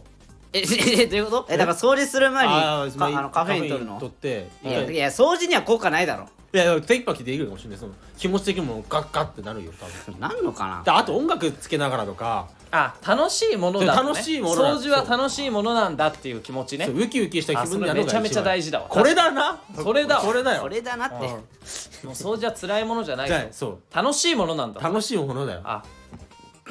[0.55, 1.47] ええどういうこと？
[1.49, 3.99] えだから掃除する前にあーまかあのカフェイン取るの？
[3.99, 4.95] 取っていやい。
[4.95, 6.27] や掃除には効果ないだろ。
[6.53, 7.79] いやいやテキパキできるかもしれない。
[7.79, 10.19] その気持ち的にもガッガッってなるよ多分。
[10.19, 12.47] なんのかであと音楽つけながらとか。
[12.71, 16.85] あ楽しいものだ、ね、楽しいものだ掃除は楽しいものなんだっていう気持ちね。
[16.85, 18.87] そうウキウキした気分になるのがあそれめちゃめちゃ大事だわ。
[18.89, 19.61] これだな？
[19.75, 20.67] それだこれだよ。
[20.67, 21.15] れだなって。
[21.15, 21.37] も
[22.05, 23.95] う掃除は辛いものじゃないじゃあよそう。
[23.95, 24.81] 楽しいものなんだ。
[24.81, 25.61] 楽しいものだよ。
[25.63, 25.83] あ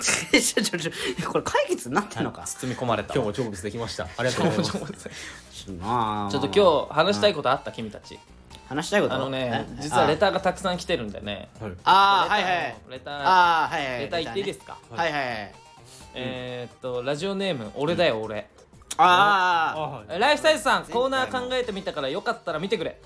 [0.00, 0.90] ちょちょちょ
[1.30, 2.42] これ解決になってんのか？
[2.42, 3.14] 包み込まれた。
[3.14, 4.04] 今日も成仏できました。
[4.04, 5.08] ありがとうございます。
[5.52, 8.18] ちょっとなあちょっと今日話したいことあった君たち。
[8.66, 9.14] 話したいこと？
[9.14, 9.82] あのねえ？
[9.82, 11.48] 実はレターがたくさん来てるんでね。
[11.60, 11.72] はい。
[11.84, 14.78] ああはいはいレターああはいはいレター言っていいですか？
[14.90, 15.12] はい。
[15.12, 15.54] はいはい
[16.14, 18.48] えーっとラジオネーム俺だよ俺。
[18.96, 23.00] ああライフサイズさんコーナー考えてみたからよかったら見てくれ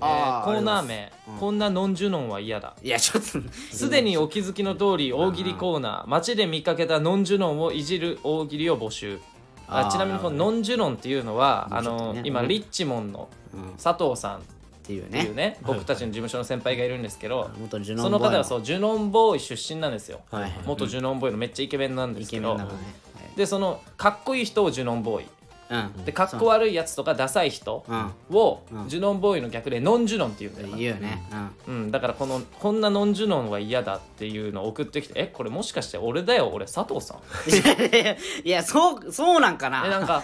[0.00, 1.12] ああえコーナー名。
[1.28, 1.38] うん。
[1.38, 2.74] こんなノンジュノンは嫌だ。
[2.82, 6.10] いやちょっとすでにお気づきの通り大喜利コーナー。
[6.10, 9.18] 街で見かけたノンジュノンをいじる大喜利を募集。
[9.68, 9.90] ああー。
[9.90, 12.22] ちなみにこのノンジュノンっていうのはあのね。
[12.24, 13.60] 今リッチモンのうん。
[13.70, 14.40] っ佐藤さんっ
[14.82, 15.34] ていうていうね。
[15.34, 20.20] ね僕たちの事務所の先輩がいるんですけど元ジュノンその方はうそうジュノンボーイ出身なんですよ。
[20.30, 20.52] はいはい。
[20.66, 22.52] 元ジュノンボーイのめっちゃイケメンなんでイすけど。
[22.52, 23.06] ケメンなのね。
[23.36, 25.26] でそのかっこいい人をジュノンボーイ
[25.68, 26.04] うん。
[26.04, 28.12] でかっこ悪いやつとかダサい人うん。
[28.36, 28.88] をうん。
[28.88, 31.22] ジュノンボーイの逆でノンジュノンっていうんだよな言うよね。
[31.90, 36.50] だからこのこんなノンジュノンは嫌だっていうのを送ってきてえこれもしかして俺だよ？
[36.52, 37.18] 俺佐藤さん。
[38.46, 39.84] いやそうそうなんかな。
[39.86, 40.22] えなんか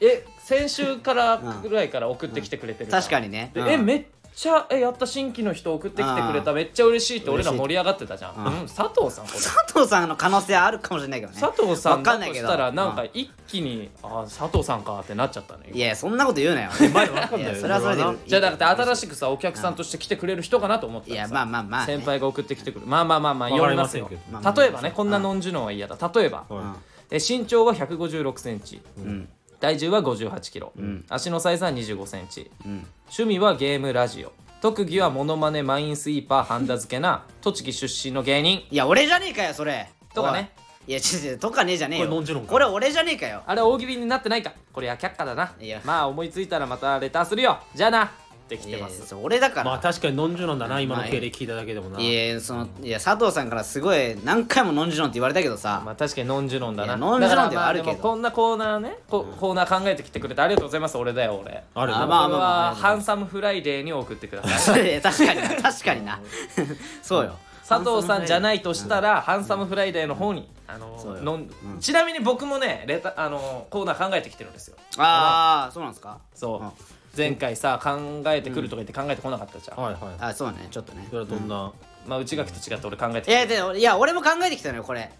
[0.00, 3.50] え先週からぐらいから送ってきてくれてる確かにね。
[3.54, 3.68] でうん。
[3.68, 4.04] えめっ
[4.36, 9.38] ちゃえやった新規の人送ってきてくれためっちゃ嬉しいって俺ら盛り上がってたじゃん、うんうん、佐藤さんこれ。
[9.38, 11.40] 佐藤さんの可能性はあるかもしれないけどね。
[11.40, 12.48] 佐藤さんわかんないけど。
[12.48, 16.70] だとしたらなんかう一気にあ佐藤さんかってなっちゃったねいやそんなこと言うなよ。
[16.92, 17.52] まだわかんないよ。
[17.52, 21.94] いやそれはそれでじゃあだって新しくさお客さんとして来てくれる人かなと思ったいやまあまあまあね。
[21.94, 22.86] 先輩が送ってきてくる。
[22.86, 24.20] まあまあまあまあますせんけど。
[24.32, 26.10] まあまあ例えばねこんなノンジュノンは嫌だ。
[26.12, 26.76] 例えばは
[27.10, 28.82] え身長は1 5 6センチ。
[28.98, 29.28] うん
[29.64, 31.06] 体重は5 8キロ、ん。
[31.08, 32.50] 足のサイズは2 5センチ。
[32.66, 32.86] うん。
[33.06, 34.32] 趣味はゲームラジオ。
[34.60, 38.66] 特技はモノマネマインスイーパーハンダ付けな栃木出身の芸人。
[38.70, 39.88] いや俺じゃねえかよそれ。
[40.14, 40.50] とかね。
[40.86, 40.92] おい。
[40.92, 42.04] いや違う違うとかねえじゃねえよ。
[42.04, 42.52] これノンジュノンか。
[42.52, 43.42] これ俺じゃねえかよ。
[43.46, 44.52] あれ大喜利になってないか。
[44.70, 45.54] これは却下だな。
[45.58, 45.80] いや。
[45.82, 47.58] まあ思いついたらまたレターするよ。
[47.74, 48.12] じゃあな
[48.54, 49.14] ってきてます。
[49.14, 49.64] 俺だから。
[49.70, 52.00] まあ確かにノンジュノンだな今の経歴聞いただけでもな。
[52.00, 57.96] いやそのいや佐藤さんからすごい何回もノンジュノンって言われたけどさ、まあ確かにノンジュノンだいなやノンジュノンではあるけど。
[57.98, 61.62] こんなコーナーねこコーナー考えてきてくれてありがとうございます俺だよ俺。
[61.74, 65.00] あるまあまあまあはハンサムフライデーに送ってください。
[65.02, 66.20] 確かにな 確かにな。
[67.02, 67.36] そうよ。
[67.66, 74.76] 佐藤さんじゃないとしたら、ハンサムフライデーの方に、あののんちなみに僕もねレタあのコーナー考えてきてるんですよ。
[74.98, 76.18] ああそうなんですか？
[76.34, 76.70] そう、うん
[77.16, 80.02] 前回さ考えてくるとか言って考えてこなかったじゃん、はいはい。
[80.20, 80.68] あそうね。
[80.70, 81.06] ちょっとね。
[81.08, 81.72] それはどんな？
[82.06, 85.10] まあ内垣と違って俺考えてきいやでもいや俺も考えてきたのよこれ。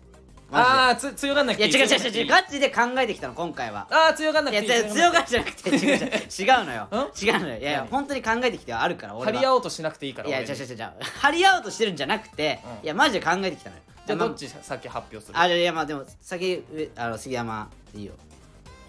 [0.51, 3.87] マああつ強がんなくてジでいや違う違う違う違うガガチで考えてきたの今回は。
[3.91, 4.71] ああ強がんないくていい。
[4.71, 5.97] や違う強がりじゃなくて違う違う違う。
[5.97, 6.85] 違うのよ。
[6.85, 7.25] ん？
[7.25, 7.59] 違うのよ。
[7.59, 7.89] いやいや何？
[7.89, 9.33] 本当に考えてきてはあるから俺は。
[9.33, 10.61] 張り合おうとしなくていいからいや違俺に。
[10.61, 10.93] う違う違う違う。
[11.21, 12.85] 張り合おうとしてるんじゃなくてうん。
[12.85, 13.83] いやマジで考えてきたのよ。
[13.87, 15.39] まじゃあどっち先発表する？
[15.39, 18.13] あいやまあでも先上あの杉山でいいよ。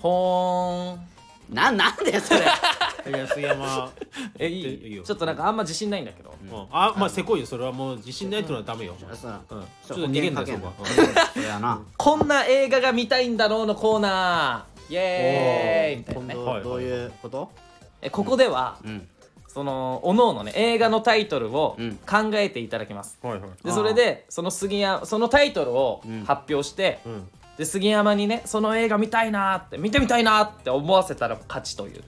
[0.01, 1.14] ほーん
[1.49, 2.41] ななんだよそれ。
[2.41, 2.43] い
[3.11, 3.91] や杉山。
[4.39, 4.87] えいい？
[4.93, 5.03] いよ。
[5.03, 6.67] いちょっとなんかあんま自信ないんだけど、うん。
[6.71, 7.45] あまあせこいよ。
[7.45, 8.95] それはもう自信ないってのはダメよ。
[8.99, 9.55] ちょっと
[9.95, 10.73] 逃げんなよそこは。
[11.33, 11.81] それやな。
[11.97, 14.93] こんな映画が見たいんだろうのコーナー。
[14.93, 15.97] イエーイ。
[15.99, 16.33] みたいなね。
[16.63, 17.51] どういうこと？
[18.01, 19.07] えここではうん。
[19.47, 21.95] そのおのおのね映画のタイトルをうん。
[21.97, 23.41] 考えていただきます、はいはい。
[23.63, 26.25] でそれでその杉山そのタイトルをうん。
[26.25, 32.03] 発表して、うんで杉山にねその映画見たいなーって見てみたいなーって思わせたら勝ちという。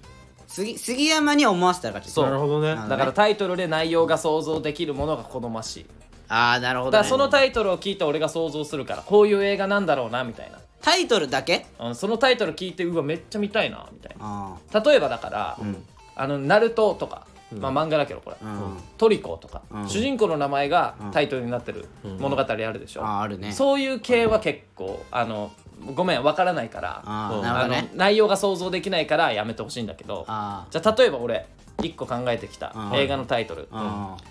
[0.48, 2.14] 杉杉山に思わせたら勝ち。
[2.14, 2.26] そう。
[2.26, 2.76] なるほどね。
[2.76, 5.86] だからタイトルで内容が想像できるものが好ましい。
[6.30, 10.60] ああなるほど、ね、だからそのタイトルを聞いて俺が想像するからこういう映画なんだろうなみたいな。
[10.82, 11.66] タイトルだけ？
[11.80, 14.58] うんそのタイトル聞いてうわめっちゃ見たいなみたいな。
[14.74, 15.76] あ例えばだから、ん。
[16.16, 18.78] あのナルトとか、まあ漫画だけどこれ、うん。
[18.98, 19.90] トリコとか、うん。
[19.90, 21.88] 主人公の名前がタイトルになってる
[22.20, 23.52] 物語あるでしょ、ああるね。
[23.52, 25.52] そういう系は結構あの
[25.96, 31.46] ごめんわからないからうんあの内容が想像できないからやめてほしいんだけどあじゃあ例えば俺
[31.84, 32.96] 一個考えてきたうん。
[32.96, 34.24] 映画のタイトル、ああ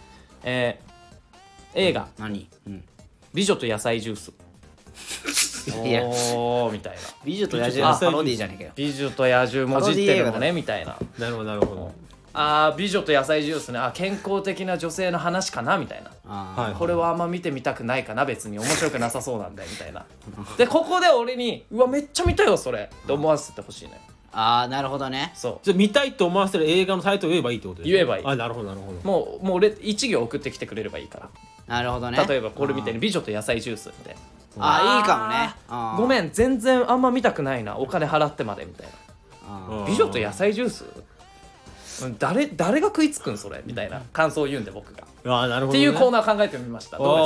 [0.44, 2.08] えー映画。
[2.18, 2.48] 何？
[2.66, 2.84] うん
[3.34, 4.32] 「美女と野菜ジュース」
[5.84, 6.04] いや。
[6.04, 6.98] おーみたいな。
[7.24, 10.96] 美女と野獣のパロディじゃねえかよ美女と野獣もじってるのねみたいな。
[11.18, 11.92] なるほどなるほど
[12.38, 13.78] あー美女と野菜ジュースね。
[13.78, 16.10] あ健康的な女性の話かなみたいな。
[16.28, 20.04] ああはいこれはあんま見てみたくないかな別に面白くなさそうなんだよみたいな。
[20.58, 24.00] でここで俺に「うわめっちゃ見たよそれ」って思わせてほしいね。
[24.32, 25.32] ああなるほどね。
[25.34, 28.24] そじゃあ見たいと思わせる映画のタイトル言えばいいってことです言えばいい。
[28.26, 28.98] あなるほどなるほど。
[29.02, 31.28] うもうもう俺1行送ってきてくれればいいから。
[31.66, 32.22] なるほどね。
[32.28, 34.14] 例えばこれみたいに「美女と野菜ジュース」って。
[34.58, 35.54] ああいいかもね。
[35.68, 37.78] ああごめん全然あんま見たくないな。
[37.78, 38.92] お金払ってまでみたいな。
[39.48, 40.84] あうん美女と野菜ジュース？
[40.84, 41.04] うん
[42.18, 43.62] 誰誰が食いつくんそれ？
[43.64, 46.96] みたいな感想を言うんで僕が、ああなるほど、ね、っていうコーナナー考えてみました。
[46.96, 47.24] ああどうです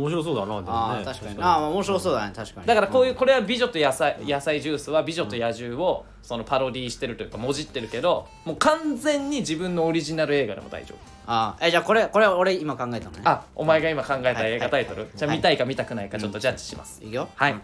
[0.00, 0.66] 面白そうだなでもね。
[0.68, 1.42] ああ確かに。
[1.42, 2.66] ああ面白そうだね確かに。
[2.66, 10.98] だからこういうこれは美女と野菜野菜ジュースは美女と野獣をそのパロディーしてるというかもじってるけどもう完全に自分のオリジナル映画でも大丈夫。
[11.26, 13.22] ああえじゃあこれこれ俺今考えたのね。
[13.24, 15.08] あお前が今考えた映画タイトル、はい。
[15.10, 17.28] はいじゃあ見たいか見たくないかちょっとジャッジします、いくよ。
[17.34, 17.54] はい。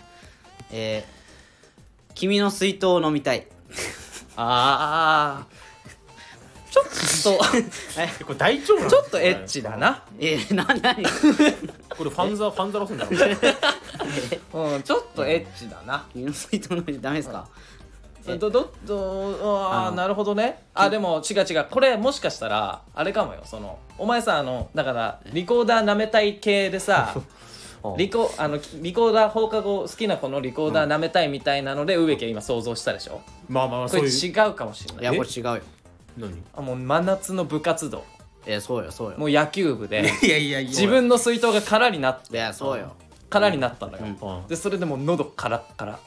[0.72, 1.18] えー
[2.14, 3.46] 君の水筒を飲みたい。
[4.35, 7.45] ああちょっと。
[8.01, 8.91] えこれ大丈夫なの？
[8.91, 10.03] ちょっとエッチだな。
[10.19, 13.11] えー、な何これファンザファンザロスんだろ。
[14.75, 16.05] うんちょっとエッチだな。
[16.12, 17.47] 君の水筒飲みたいダメですか？
[18.27, 20.62] えどどどあああなるほどね。
[20.75, 21.67] あでも違う違う。
[21.71, 23.41] これもしかしたらあれかもよ。
[23.45, 27.14] そのお前さあのだからリコーダー舐めたい系でさ
[27.97, 33.23] リコあのリコーダー放課後好きな子のリコーダー舐めたいみたいなので植木は今想像したでしょ？
[33.49, 34.35] まあまあこそういう。
[34.35, 35.05] れ違うかもしれい。
[35.05, 35.61] やないこれ違うよ
[36.19, 36.43] 何？
[36.55, 38.05] あもう真夏の部活動。
[38.47, 39.19] えー、そうよそうよ。
[39.19, 40.11] もう野球部で。
[40.23, 40.69] いやいやいや。
[40.69, 42.37] 自分の水筒が空になって。
[42.37, 42.95] いやそうよ。
[43.31, 44.49] 空になったのよ、うん。
[44.49, 45.99] でそれでもう喉カラッカラ、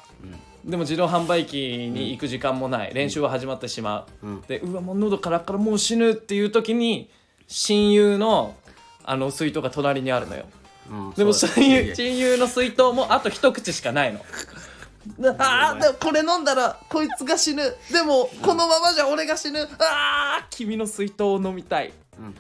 [0.66, 4.42] でも自動販売機に行く時間もない、練習は始まってしまう、うん。
[4.42, 7.10] でうわもう喉カラッカラもう死ぬっていう時に
[7.48, 8.56] 親友の
[9.04, 10.46] あの水筒が隣にあるのよ。
[10.90, 11.96] うんでもそういやいや。
[11.96, 14.20] 友親友の水筒もあと一口しかないの
[15.40, 17.64] あーでもこれ飲んだらこいつが死ぬ。
[17.92, 19.68] でもこのままじゃ俺が死ぬ。
[19.80, 22.36] あー君の水筒を飲みたい、うん。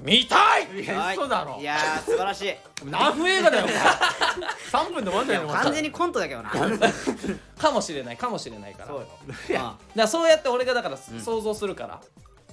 [0.00, 0.82] 見たい！
[0.82, 1.16] いやはい。
[1.16, 1.58] 嘘だろ。
[1.60, 2.54] いやー素晴らしい。
[2.84, 3.76] 何分映画だよお前。
[4.86, 6.50] 3分で終わんないの完全にコントだけどな。
[6.50, 8.86] かもしれないかもしれないから。
[8.88, 9.06] そうよ。
[9.48, 12.00] だからそうやって俺がだから想像するから、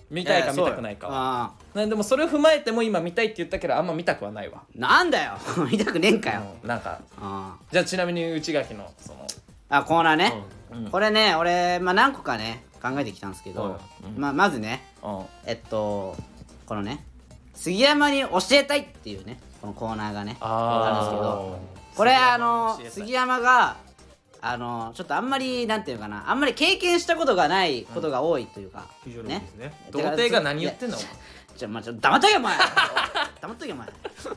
[0.09, 1.53] 見たいか見たくないかは。
[1.73, 5.33] あねでもそれを踏まえても今見たいって言ったけどあんま見たくはないわ、なんだよ。
[5.71, 6.41] 見たくねえんかよ。
[6.61, 6.99] うんなんか。
[7.19, 9.25] あじゃあちなみに内垣のその。
[9.69, 10.33] あコーナーね。
[10.71, 14.21] うんこれね俺まあ何個かね考えてきたんですけどうん。
[14.21, 15.25] まあまずねうん。
[15.45, 16.15] えっと
[16.65, 17.05] このね
[17.53, 21.59] 杉山に教えたいっていうねこのコーナーがねあるんですけど
[21.95, 23.77] これあの杉山が
[24.47, 26.29] あのちょっとあんまりなんていうのかな。
[26.29, 29.73] あんまり経験したことがないことが多いというか、非常にいいですね。
[29.91, 30.97] 童貞が何言ってんの？
[31.57, 32.57] じゃあまあちょっと黙っとけお前。
[33.41, 33.87] 黙っとけお前。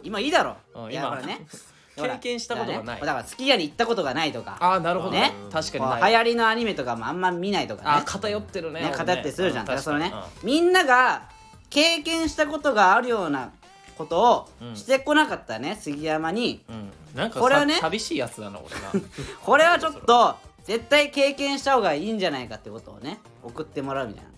[0.03, 0.57] 今いいだろ。
[0.75, 1.11] うんいや今。
[1.11, 1.41] ほらね。
[1.97, 2.85] 経験したことがない。
[2.85, 3.01] だからね。
[3.07, 4.57] だからすき家に行ったことがないとか。
[4.61, 5.33] ああなるほどね。
[5.53, 6.13] 確かにない。
[6.13, 7.89] 流行りのアニメとかもあんま見ないとかね。
[7.91, 8.81] あー偏ってるね。
[8.81, 11.23] 俺ね偏ってするじゃん、うだからそのね確かみんなが
[11.69, 13.51] 経験したことがあるような
[13.99, 14.77] ことをうん。
[14.77, 16.41] してこなかったね杉山に。
[16.43, 19.07] にうんうんなんかこれはねさ寂しいやつだな俺な。
[19.45, 24.31] これはちょっと絶対経験した方がいいんじゃないかってことをね送ってもらうみたいな。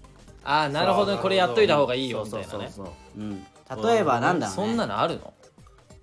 [0.43, 1.19] ああなるほどね。
[1.21, 2.73] これやっといた方がいいよみたいなね。
[2.75, 3.47] そう、うん、
[3.83, 5.35] 例えばなんだろう、ね、そんなのあるの？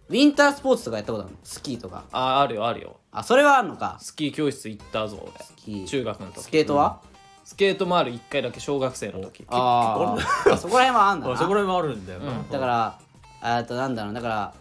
[0.09, 1.37] ウィンタースポーツとかやったことあるの？
[1.43, 2.03] スキーとか。
[2.11, 2.97] あーあるよあるよ。
[3.11, 3.97] あそれはあるのか。
[3.99, 5.79] スキー教室行ったぞキー。
[5.79, 6.41] 俺中学の時。
[6.41, 7.01] スケートは、
[7.43, 9.45] スケートもある1回だけ小学生の時。
[9.49, 10.53] あー。
[10.53, 11.33] あそこら辺はあんだな。
[11.33, 12.49] あそこら辺もあるんだよな、うん。
[12.49, 12.99] だから
[13.41, 14.53] あとなんだろうだから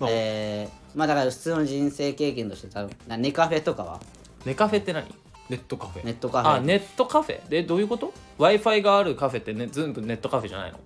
[0.00, 4.00] まあえー、まあだから普通の人生経験として多分なネカフェとかは？
[4.44, 5.06] ネカフェって何？
[5.48, 6.04] ネットカフェ。
[6.04, 6.50] ネットカフェ。
[6.54, 7.48] あネットカフェ？
[7.48, 10.80] でどういうこと？w i f i があるカフェって、ね、全部ネットカフェじゃないの？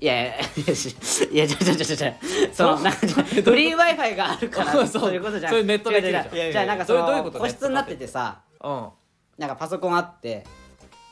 [0.00, 0.96] いやいやいやし
[1.30, 2.12] いやちょちょちょちょ
[2.50, 8.88] そのなんかフリー Wi-Fi があるからそういうことじゃんそれネットできるじゃあなんかそのどういうこと個室になっててさうん
[9.36, 10.46] なんかパソコンあって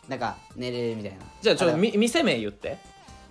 [0.08, 2.78] なんか寝れるみたいなじゃあちょっと店名言って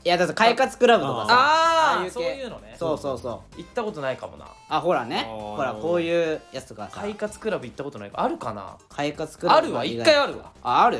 [0.10, 2.42] やだって快活クラブとかさああそういう系。
[2.42, 2.76] いうのね。
[2.78, 3.58] そうそうそう。
[3.58, 4.46] 行ったことないかもな。
[4.70, 5.24] あほらね。
[5.28, 7.02] ほらこういうやつとかさ。
[7.02, 8.12] 快活クラブ行ったことない。
[8.12, 8.78] かあるかな？
[8.90, 9.84] 快活クラブあるわ。
[9.84, 10.52] 一回あるわ。
[10.62, 11.00] あある？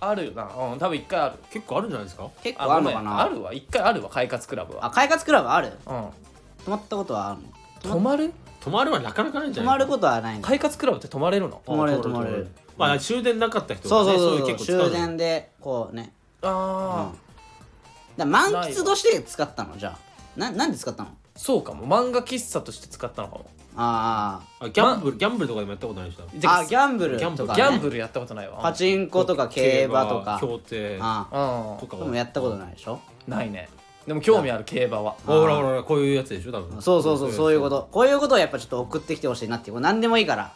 [0.00, 0.42] あるよな。
[0.44, 1.36] うん多分一回ある。
[1.50, 2.28] 結構あるんじゃないですか？
[2.42, 3.22] 結構あるのかな？
[3.22, 3.54] あるわ。
[3.54, 4.86] 一回あるわ快活クラブは。
[4.86, 5.68] あ快活クラブある？
[5.68, 5.72] うん。
[5.86, 7.40] 泊まったことはある
[7.88, 7.94] の？
[7.94, 8.32] 泊まる？
[8.60, 10.42] 泊まるはなかなかないんじゃない泊まることはないの。
[10.42, 11.62] 快活クラブって泊まれるの？
[11.64, 12.48] 泊まれるあ泊まれる。
[12.76, 16.12] まあ終電なかった人そうそうそう終電でこうね。
[16.42, 17.31] ああ、
[18.16, 19.76] だ満喫として使ったの？
[19.76, 19.98] じゃあ。
[20.38, 21.10] ななんで使ったの？
[21.36, 21.86] そうかも。
[21.86, 23.46] 漫画喫茶として使ったのかも。
[23.74, 27.98] ああギャンブルギャンブルとかでもやったことないでしょーあギャンブルギャンブルとか、ね、ギャンブル。
[27.98, 28.58] やったことないわ。
[28.60, 30.38] パチンコとか競馬とか。
[30.40, 30.98] 競艇。
[31.00, 31.78] ああうん。
[31.78, 33.00] とかでもやったことないでしょ？
[33.26, 33.68] ないね。
[34.06, 35.16] でも興味ある競馬は。
[35.24, 36.82] ほらほらほらこういうやつでしょ多分。
[36.82, 37.88] そうそうそうそういうこと。
[37.90, 39.68] こういうことをやっぱちょっと送ってきてほしいなって。
[39.68, 40.52] いうこれ何でもいいから。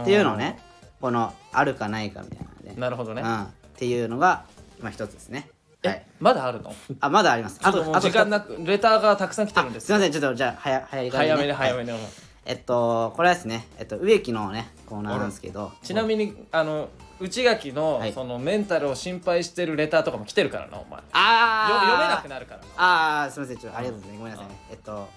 [0.00, 0.58] っていうのをね
[1.00, 3.22] このあるかないかみたいなのでなるほどね。
[3.22, 4.44] うん、っていうのが
[4.80, 5.50] まあ一つですね
[5.86, 6.12] はえい。
[6.20, 6.74] まだあるの？
[7.00, 7.58] あまだあります。
[7.58, 11.98] ちょっと時間なくくレターがたくさん来てるんですすいませんちょっとじゃあ早早い感じ早めに早めにに、
[12.44, 15.72] えっとこれはですねえっと植木のねコーナーなんですけど。
[15.82, 18.12] ちなみにあの内垣の、はい。
[18.12, 20.98] そのメンタルを心配してるレターとかも来てるからなお前。
[20.98, 22.66] よああ読めなくなるからな。
[22.76, 24.18] ああすみませんちょっとありがとうございます。
[24.18, 24.60] ごめんなさいね。
[24.70, 25.08] えっと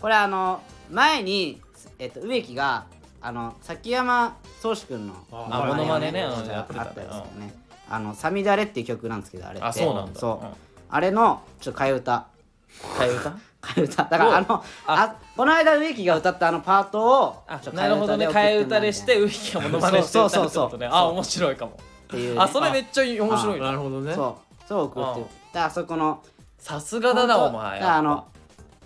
[0.00, 1.60] これあの前に
[1.98, 2.84] えっと植木が
[3.22, 6.22] あの崎山宗志くんのあモノマネね。
[6.22, 6.90] あうんやってたね。
[6.90, 7.54] ったですよね
[7.90, 9.66] あの「さみだれ」っていう曲なんですけどあれって。
[9.66, 10.20] あそうなんだ。
[10.20, 10.44] そう。
[10.44, 10.52] うん。
[10.90, 12.26] あれのちょっと替え歌。
[12.98, 13.30] 替え歌？
[13.62, 14.04] 替え歌。
[14.04, 15.14] だからあのあ。
[15.36, 17.88] この間植木が歌ったあのパートをあな。
[17.88, 18.28] るほどね。
[18.28, 20.88] 替え歌でしてウヒがモノマネして歌うってことね。
[20.90, 21.72] あ面白いかも。
[21.72, 21.76] っ
[22.10, 22.40] ていうね。
[22.40, 24.14] あそれめっちゃ面白いななるほどね。
[24.14, 24.68] そう。
[24.68, 25.20] そう送って。
[25.20, 26.22] るだあそこの
[26.58, 27.80] さすがだなお前。
[27.80, 28.26] あの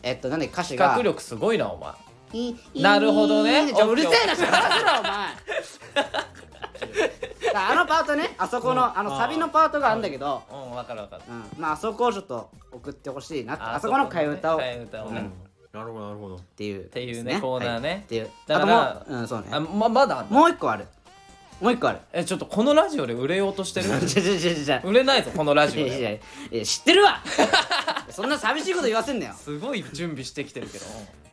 [0.02, 0.86] えっとなんで歌詞が。
[0.86, 1.92] 企画力すごいなお前。
[2.34, 3.66] いいなるほどね。
[3.66, 4.46] いいちょうるせえなしゃ
[5.00, 6.02] お前
[7.54, 10.74] あのパートねあそこのあのサビのパートがあるんだけどうん。
[10.74, 11.22] 分かる分かる。
[11.28, 11.60] うん。
[11.60, 14.58] まああそこをちょっと送ってほしいなってあそこの替え歌を。
[14.58, 15.20] っ替え歌をね。
[15.20, 15.78] うん。
[15.80, 16.38] なるほどなるほど。
[16.38, 17.88] ていうっていうねコーナーね。
[17.88, 17.98] はい。
[17.98, 18.30] っていう。
[18.46, 19.46] だからあともううんそうね。
[19.50, 20.40] あままだあんの？
[20.40, 20.86] もう一個ある。
[21.60, 21.98] もう一個ある。
[22.12, 23.86] えちょっとこのラジオで売れようとしてる？
[23.86, 25.90] じゃじゃじゃじゃ売れないぞこのラジオで。
[25.90, 26.10] いやいや
[26.50, 27.20] いや知ってるわ。
[28.10, 29.34] そんな寂しいこと言わせんなよ。
[29.34, 30.84] すごい準備してきてるけど。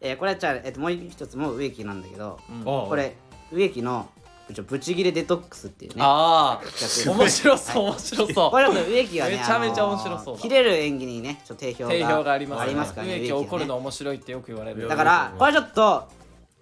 [0.01, 3.17] えーこれじゃあ、えっと、もう一つも植木なんだけど、これ
[3.51, 4.07] 植木の
[4.53, 5.97] ちょブチギレデトックスっていうね。
[5.99, 8.51] ああ面白そう面白そう。
[8.51, 10.37] これだと植木がねめちゃめちゃ面白そう。
[10.37, 14.87] 切れる演技にねちょっと定評が定評がありますありますからね植木怒るの面白いってよく言われる。
[14.87, 16.07] だからこれちょっと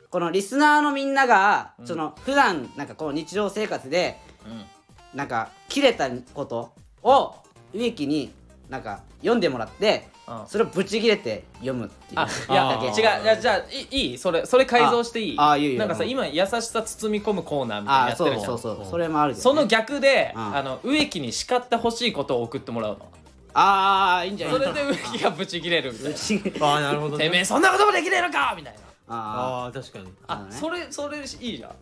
[0.10, 4.66] このリスナーのみんなが、その普段なんかこう日常生活でうん。
[5.14, 7.34] なんか切れたことを
[7.74, 8.34] 植木に
[8.70, 10.17] なんか読んでもらって、うん
[10.48, 12.20] それをブチ切れて読むっていう。
[12.20, 12.88] あいやだけ。
[12.88, 14.18] 違ういやじゃあいいい？
[14.18, 15.36] それそれ改造していい？
[15.40, 18.46] ああいいなんかさ今優しさ包み込むコーナーみたいなやってるじゃん。
[18.46, 18.86] そうそうそう。
[18.92, 20.56] それもあるその逆で、うん。
[20.58, 23.08] あの植木に叱ってほしいことを送ってもらうの。
[23.54, 24.60] ああいいんじゃない？
[24.60, 26.18] それで植木がブチ切れるみたいな。
[26.18, 28.54] ち ああなるほど てめえねそんなこともできねえのか！
[28.58, 28.80] みたいな。
[29.10, 30.06] あああ確かに。
[30.28, 31.26] あ、それそれいい
[31.58, 31.70] じゃん。
[31.70, 31.74] ー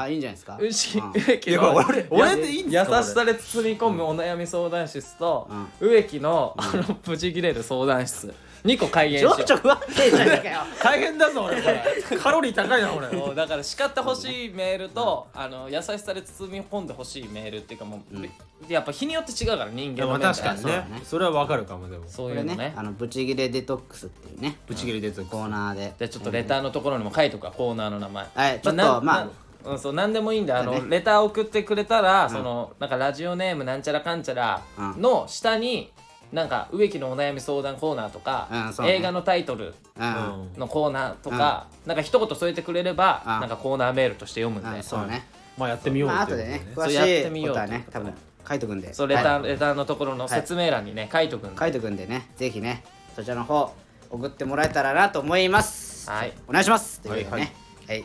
[0.00, 0.58] あいいんじゃないですか？
[0.60, 1.12] うしうん。
[1.20, 2.98] 植木いやの俺俺でいいんですか？
[2.98, 5.48] 優しさで包み込むお悩み相談室と、
[5.80, 8.32] う植木のあのブチ切れる相談室
[8.64, 9.44] 2個開演しよう。
[9.46, 10.60] 情緒不安定じゃねえかよ。
[10.82, 11.82] 大変だぞ俺これ。
[12.18, 13.08] カロリー高いな俺。
[13.10, 18.30] そうだから叱ってほしいメールと、あの優しさで包み込んでほしいメールっていうかもう、うん。
[18.68, 20.88] やっぱ日によって違うから人間のまあメンタル確かにね。
[20.98, 21.02] ね。
[21.04, 22.04] それはわかるかもでも。
[22.08, 22.56] そういうのね。
[22.56, 24.56] ねあのブチギレデトックスっていうね。
[24.66, 25.94] ぶち切り出てコーナーで。
[25.96, 28.26] じゃあちょっとレターのところにも書いとくわコーナーの名前。
[28.34, 29.30] はいちょっとなまあな
[29.72, 35.92] うん、そう何でもいいんであの、ねレター送ってくれたら、そのなんかラジオネームなんちゃらかんちゃらの下に、
[36.32, 38.96] なんか植木のお悩み相談コーナーとか、うんそうね。
[38.96, 40.50] 映画のタイトルうん。
[40.58, 43.30] のコーナーとか、なんか一言添えてくれれば、うん。
[43.40, 45.26] なんかコーナーメールとして読むんで、うんそうね。
[45.56, 48.14] まあやってみようまあっていう後でねこと詳しそうやってみいことはようということでね多分
[48.48, 48.94] 書いとくんで。
[48.94, 49.50] そうレター、はい。
[49.50, 52.30] レターのところの説明欄にね書いとくんで、書いとくんでね。
[52.36, 52.84] ぜひね
[53.16, 53.74] そちらの方
[54.10, 56.10] 送ってもらえたらなと思います。
[56.10, 56.32] はい。
[56.46, 57.00] お願いします。
[57.00, 57.54] ということでね。
[57.86, 58.04] はい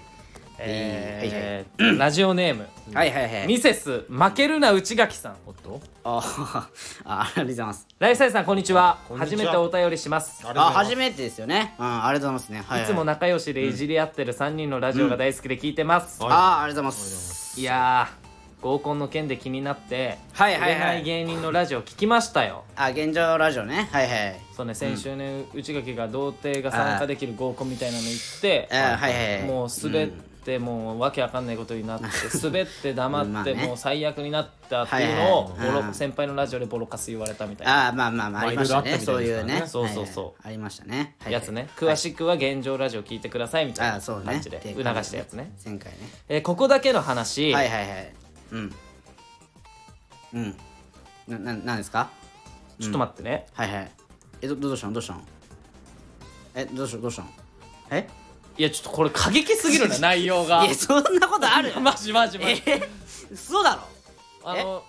[0.60, 3.48] えーラジオネーム、はいはいはい。
[3.48, 5.36] ミセス負けるな内垣さん。
[5.48, 5.82] おっと？
[6.04, 6.70] あ
[7.06, 7.88] あありがとうございます。
[8.00, 9.00] ライサイさんこんにちは。
[9.08, 9.38] こんにちは。
[9.38, 10.46] 初めてお便りします。
[10.46, 11.76] あ初めてですよね。
[11.80, 12.58] うんありがとうございますね。
[12.68, 12.90] はいはい。
[12.90, 17.60] いつも仲良しでいじり合ってる3人のラジオが大好きで聞いてます、うんああありがとうございます。
[17.60, 18.24] いやー
[18.64, 20.72] 合コンの件で気になってはいはいはい。
[20.72, 22.64] 売れない芸人のラジオ聞きましたよ。
[22.76, 23.90] あ現状ラジオね。
[23.92, 24.40] はいはい。
[24.56, 29.48] そうね先週ね内垣が童貞が参加できる合コンみたいなの行ってあはいはいはい。
[29.48, 30.10] もう滑
[30.44, 32.06] ってもうわけわかんないことになって
[32.44, 37.86] 滑って黙ってもう最悪になったっていうのを先輩のラジオでボロカス言われたみたいな。
[37.86, 39.00] ああまあまあまあまあありましたね。
[39.00, 39.64] そういうね。
[39.66, 40.48] そうそうそう。
[40.48, 41.16] ありましたね。
[41.30, 41.70] やつね。
[41.78, 45.54] 詳しくは現状ラジオ聞いてくださいみたいな感じで促したやつね。
[45.66, 45.98] 前回ね。
[46.28, 47.54] えーここだけの話。
[47.54, 48.14] はいはいはい。
[48.52, 48.76] うん。
[50.34, 50.58] うん。
[51.28, 52.10] なななんですか？
[52.82, 53.46] ちょっと待ってね。
[53.54, 53.92] はいはい。
[54.42, 54.94] えどどうしたの？
[54.94, 55.22] どうしたの？
[56.56, 57.30] えどうしたどうしたの？
[57.92, 58.08] え？
[58.58, 60.64] いやちょっとこれ過激すぎるな 内容が。
[60.66, 61.74] いやそんなことある。
[61.82, 62.62] マジマジマジ。
[62.66, 62.88] え
[63.32, 63.82] 嘘だろ？
[64.50, 64.84] あの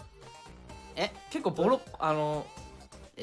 [0.97, 1.11] え？
[1.31, 2.47] 結構ボロあの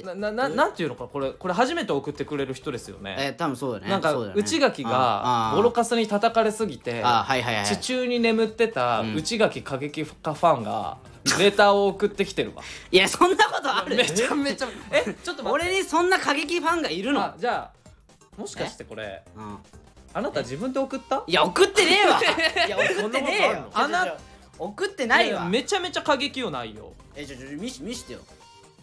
[0.04, 3.16] ななななんていうのかこれこれ初めて送ってくれる人ですよえね。
[3.18, 3.90] ー多分そうだね。
[3.92, 4.32] なんかね。
[4.36, 5.56] 内垣あがー。
[5.58, 9.14] ボロカスに叩かれすぎてはいはいはい地中に眠ってたん。
[9.16, 10.98] 内垣過激化ファンが
[11.38, 12.64] レターを送ってきてるわ。
[12.92, 13.96] いやそんなことある。
[13.96, 15.14] めちゃめちゃえ？
[15.24, 17.22] ちょっと俺にそんな過激ファンがいるの？
[17.22, 17.70] あじゃ
[18.38, 19.58] あもしかしてこれうん
[20.13, 21.24] あなた自分で送った？
[21.28, 22.19] いや送ってねえわ。
[22.67, 23.52] いや送ってねえよ。
[23.52, 23.97] そんなことあんの？
[23.97, 24.65] ちょちょちょ。
[24.65, 25.43] 送ってないわ。
[25.43, 26.91] やめちゃめちゃ過激よ内容。
[27.15, 28.19] えちょちょ見し見してよ。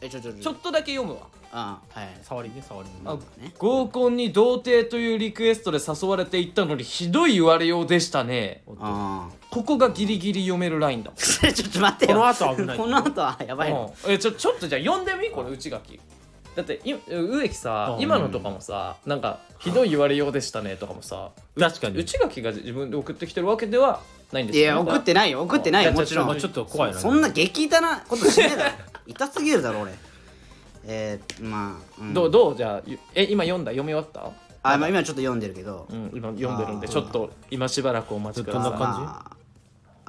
[0.00, 0.42] えちょちょちょ。
[0.42, 1.26] ちょっとだけ読むわ。
[1.50, 2.94] あはい触りね触りね。
[3.06, 3.52] あね。
[3.58, 8.62] 合コンに童貞というリクエストで誘われていったのにひどい言われようでしたね。
[8.80, 11.10] あここがギリギリ読めるラインだ。
[11.16, 12.18] ーちょっと待ってよ。
[12.18, 12.76] この後危ない。
[12.76, 13.94] この後はやばいの。
[14.04, 14.12] うん。
[14.12, 15.30] えちょちょっとじゃあ読んでみ？
[15.30, 15.98] これ内垣
[16.58, 18.02] だってい植木さうん。
[18.02, 21.96] 今のとかもさなんかひどい言われようでしたねとかもさ確かに。
[21.96, 24.00] 内垣が自分で送ってきてるわけでは
[24.32, 25.42] ないんですいや送ってないよ。
[25.42, 26.26] 送ってないよあもちろん。
[26.26, 26.98] まあちょっと怖いな。
[26.98, 28.72] そんな激痛なことしねえだろ
[29.06, 29.92] 痛すぎるだろ俺。
[30.84, 32.12] えー、まあ、うん。
[32.12, 33.70] どうどうじゃあゆえ今読んだ？
[33.70, 34.32] 読み終わった？
[34.64, 38.70] あ、まあ、今ちょっと読んでるけど、うん今読んでるんであーちょっと今しばらくお待ちください。
[38.70, 39.00] どんな感じ？
[39.02, 39.37] まあ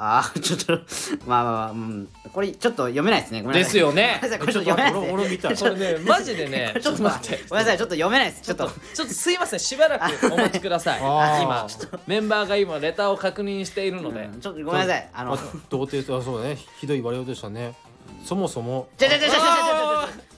[0.02, 0.86] あーちょっと
[1.28, 3.42] まあまあまあ、うん、これちょっと読めないですね。
[3.42, 3.74] ごめんなさい。
[3.74, 4.22] ですよね。
[4.22, 4.94] これちょっと読めない。
[4.94, 5.52] ですね俺俺見た。
[5.52, 7.44] いこれねマジでねちょっと待って。
[7.50, 7.78] ごめんなさい。
[7.78, 8.42] ちょっと読めないです。
[8.44, 8.70] ちょっと。
[8.94, 9.60] ちょっとすいません。
[9.60, 11.00] しばらくお待ちください。
[11.00, 11.68] 今。
[12.08, 14.40] メンバーが今レターを確認しているので、うん。
[14.40, 15.10] ちょっとごめんなさい。
[15.14, 15.34] あの。
[15.36, 15.38] あ
[15.70, 16.58] 童貞とあそうだね。
[16.80, 17.74] ひどい言われようでしたね
[18.23, 18.88] そもそも。
[18.97, 19.89] ちょちょちょちょちょちょ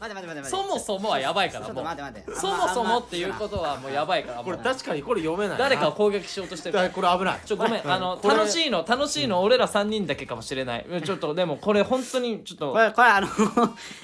[0.01, 13.29] 待て待て待て待てそもそもはやばいかちょっとらもう待て待てそもそもっていうことはもうやばいからもこれ確かにこれ読めない誰かを攻撃しようとしてるこれ危ないちょごめんあの楽しいの楽しいの俺ら3人だけかもしれないちょっとでもこれ本当にちょっとこれこれあのい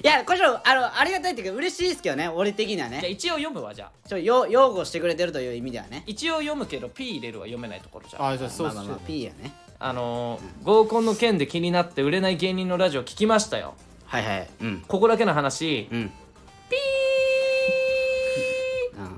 [0.03, 13.75] やこれあのありがたいっていうか嬉しいですけどね俺的にはねじゃ一応読むわじゃあちょよ擁護してくれてるという意味ではね一応読むけど P 入れるは読めないところじゃんあじゃあそうっすまあまあまあ P やねあのー合コンの件で気になって売れない芸人のラジオ聞きましたよ。
[14.05, 14.49] はいはい。
[14.61, 14.81] うん。
[14.87, 15.87] ここだけの話。
[15.91, 16.11] うん。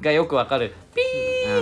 [0.01, 0.73] がよくわかる。
[0.95, 1.01] ピ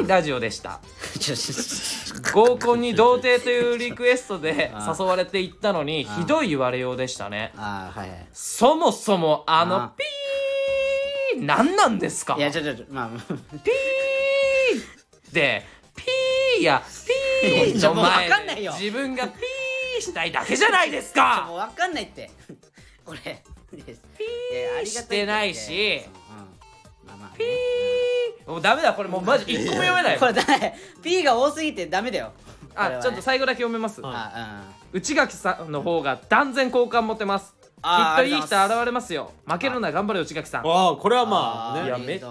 [0.04, 0.80] ーラジオでした。
[1.20, 7.52] ちょちょ合コンに童貞というリクエストであ誘われていったのにひどい言われようでしたね。
[7.58, 8.26] あーはいはい。
[8.34, 11.46] そもそもああのピー！
[11.46, 12.36] 何なんですか？
[12.38, 13.34] いやちょちょちょまあ。
[13.58, 15.34] ピー！
[15.34, 16.08] でピー
[16.64, 16.84] や
[17.42, 18.74] ピーのもうわ前でかんないよ。
[18.80, 22.30] 自分がピーしたいだけじゃないですもかうわかんないって。
[23.06, 26.02] これピーしてないし。
[26.06, 28.50] うん、まあまあ、ピー。
[28.50, 28.94] もうダメだ。
[28.94, 32.32] これもうマジ一個も読めない これだね P が多すぎてダメだよ。
[32.76, 34.02] あちょっと最後だけ読めます。
[34.04, 39.32] あ内垣さんの方が断然好感持てますっといい人現れますよ。
[39.46, 40.68] 負けるな頑張れ内垣さん。
[40.68, 41.86] ああこれはまあね。
[41.86, 42.24] いやめっち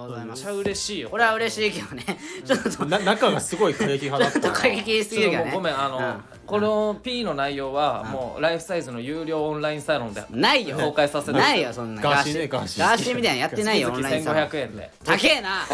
[0.47, 2.05] ゃ嬉しいよこれは嬉しいけどね。
[2.45, 6.23] ちょっとな中がすごい過激派だちょっとった過激すぎるけどねごめんあの、うん。
[6.47, 10.77] この P の内容はもうライフサイズの有料オンラインサロンでないよ。
[10.79, 11.33] 公開させて。
[11.33, 12.03] ないよそんな。
[12.03, 12.83] ガーシーねガーシー。
[12.83, 14.43] ガーシーみたいなのやってないよ オンラインサロン。
[14.45, 14.91] 1500円で。
[15.05, 15.65] 高えな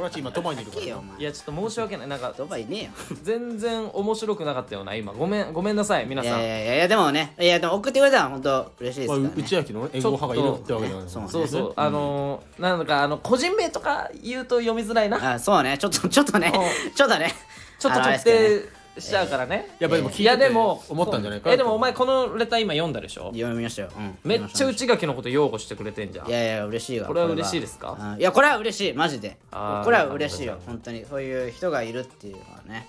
[0.00, 1.20] 俺たち今ドバイにいるから高えよお前。
[1.20, 2.08] いやちょっと申し訳ない。
[2.08, 2.90] なんかドバイねえよ。
[3.22, 6.40] 全然面白くなかったよな今ごめんごめんなさい皆いさん。
[6.40, 9.34] やいやいやいやでもねいやでも送ってくれたら本当嬉しいですまあからね。
[9.36, 11.08] 内垣の援護派がいるってわけじゃない。
[11.08, 15.62] そうそうそうあのー、なんかあの個人名とか言うと読みづらいなあそう。
[15.62, 17.32] ねちょっとちょっとねうちょっとね
[17.78, 19.76] ちょっとあのあれ特ですけどね定しちゃうからね。
[19.78, 21.40] やっぱでも聞いやてでも思ったんじゃない？
[21.40, 23.30] かえでもお前このレター今読んだでしょ？
[23.32, 26.28] 読みましたよ、うん、めっちゃう内垣のこと擁護してくれてんじゃん。
[26.28, 27.06] いやいや嬉しいわ。
[27.06, 27.96] これは嬉しいですか？
[27.98, 28.20] うん。
[28.20, 29.36] いやこれは嬉しいマジで。
[29.52, 30.58] あーこれは嬉しいよ。
[30.66, 31.04] 本当に。
[31.04, 32.88] そういう人がいるっていうのはね。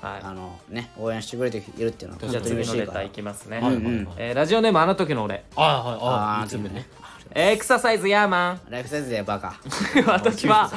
[0.00, 0.20] はい。
[0.24, 2.86] あのね応援してくれているっていうのはじゃあ本当に嬉しいから。
[2.86, 6.86] 次のレターいきますね、うんうんえーラジオネームあの時の俺ああはいああああいつ目ね
[7.34, 8.60] エクササイズヤーマン。
[8.68, 9.54] ライフサイズでバカ。
[10.06, 10.70] 私は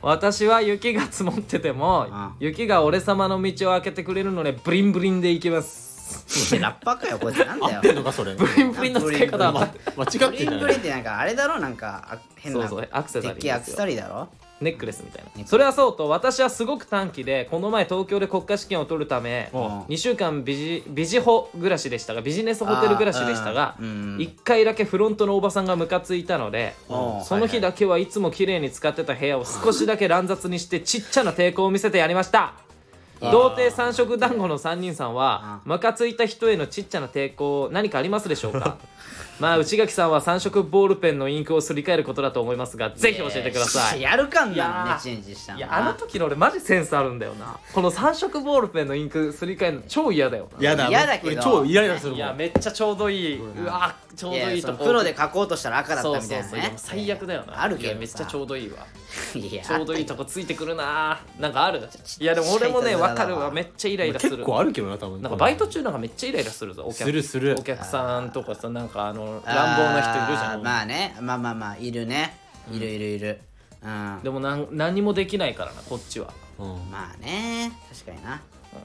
[0.00, 6.56] 私は雪が積もっててもあ雪が俺様の道を開けてくれるのでブリンブリンで行きます。
[6.60, 7.38] ラッパーかよこいつ。
[7.38, 7.78] なんだよ。
[7.80, 8.34] ってんのかそれ。
[8.34, 9.60] ブリンブリンの使い方はま
[9.96, 10.56] 間違ブってんじゃない。
[10.56, 14.28] リンブリンってなんかあれだろなんかあ変なそうそうアクセサリーでっけえアクセサリーだろ
[14.60, 15.46] ネックレスみたいな。
[15.46, 19.56] それはそうと私はすごく短期でこの前東京で国家試験を取るためう。
[19.58, 27.24] ん2週間ビジビジホ暮らしでしたがビジネスホテル暮らしでしたがあーうん1回だけフロントのおばさんがムカついたのでうん。
[27.24, 32.54] その日だけはいつも綺麗に使ってた部屋を少しだけ乱雑にしてちっちゃな抵抗を見せてやりました。
[33.20, 38.76] 童貞三色団子の3人さんはムカついた人へのちっちゃな抵抗何かありますでしょうか？
[39.38, 44.00] まあ内垣さんは3色ボールペンのインクをすり替えることだと思いますがぜひ教えてください。
[44.00, 47.58] やるかんなネチネチしたのいやあの時の俺マジセンスあるんだよな。
[47.72, 50.64] この3色ボールペンのインクすり替えるの超嫌だよな。
[50.64, 50.88] やだ。
[50.88, 51.32] 嫌だけど。
[51.32, 52.16] 俺超イライラするも。
[52.16, 56.48] んいやめっちゃちょうどいい、うわちょうどいいとこやそのプロで書こうとしたら赤だったそうみたいなね。
[56.48, 57.62] そうそういやもう最悪だよな。
[57.62, 57.92] あるけどさ。
[57.92, 58.86] いやめっちゃちょうどいいわ。
[59.34, 61.20] いやちょうどいいとこついてくるな。
[61.38, 61.80] なんかある？
[62.20, 63.50] いやでも俺もねちっちゃいわかるわ。
[63.50, 64.36] めっちゃイライラする。
[64.36, 65.20] 結構あるけどな多分。
[65.20, 67.04] なんかバイト中なんかめっちゃイライラするぞお客。
[67.04, 67.56] するする。
[67.58, 71.16] お客さんとかさなんかあの乱暴な人いるじゃん、まあね。
[71.20, 72.36] まあまあまあいるね。
[72.70, 73.40] いるいるいる。
[73.82, 74.20] うん。
[74.22, 76.66] でもなん何もできないからなこっちは、うん。
[76.90, 77.72] まあね。
[77.92, 78.42] 確かにな。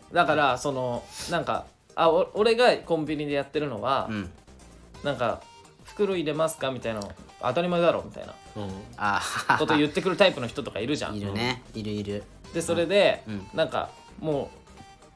[0.09, 0.15] うん。
[0.15, 1.65] だからそのなんか
[1.95, 4.29] あお俺がコンビニでやってるのは、うん。
[5.03, 5.41] なんか
[5.83, 7.01] 袋入れますかみたいな
[7.41, 8.33] 当たり前だろみたいな。
[8.55, 8.69] うん。
[8.97, 11.15] あ あこと言ってくるタイプの人とかいるじゃん。
[11.15, 11.63] いるね。
[11.73, 12.23] いるいる。
[12.53, 13.47] でそれで、うん。
[13.53, 13.89] なんか
[14.19, 14.61] もう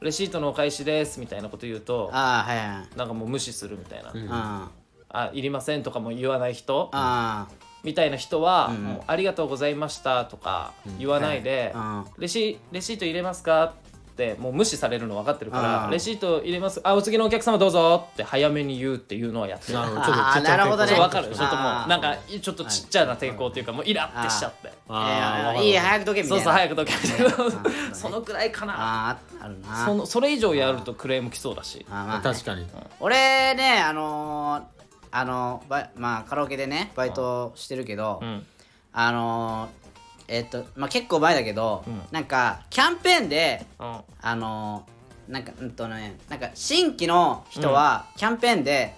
[0.04, 4.68] レシートのお返しですみたいなこと言うとああはいはいなんかもう無視するみたいな、うん
[5.08, 7.46] ああいりませんとかも言わない人あ
[7.84, 12.04] みたいな人は、うんもうありがとうございましたとか言わないで、うん。
[12.18, 13.74] レシレシート入れますか
[14.10, 15.90] ってもう無視されるの分かってるから、うん。
[15.92, 19.74] レシート入れますあお次のお客様どうぞって早めに言うっていうのはやってる。
[19.78, 20.88] なるほどちょっとちっちゃいなるほどね。
[20.88, 21.26] そう分かる？
[21.28, 21.88] ちょっともうあー。
[21.88, 24.72] なんかちょっとちっちゃな抵抗っていうかもうイラってしちゃって。
[24.88, 25.58] あー。
[25.58, 26.44] えーいい早く解けみたそいうな。
[26.44, 29.10] そう早く解けそのくらいかな。
[29.10, 29.84] あるな。
[29.86, 31.86] そのそれ以上やるとクレーム来そうだし。
[31.88, 32.24] あーまあね。
[32.24, 32.66] 確かに。
[32.98, 34.75] 俺ねあのー
[35.18, 38.46] あのバイまあカラオケでねバイトしてるけど、うん。
[38.92, 39.86] あのー
[40.28, 42.02] えっとまあ結構前だけど、うん。
[42.10, 44.00] なんかキャンペーンでうん。
[44.20, 48.94] あのーなんかうんとねなんか新規の人はキャンペーンで、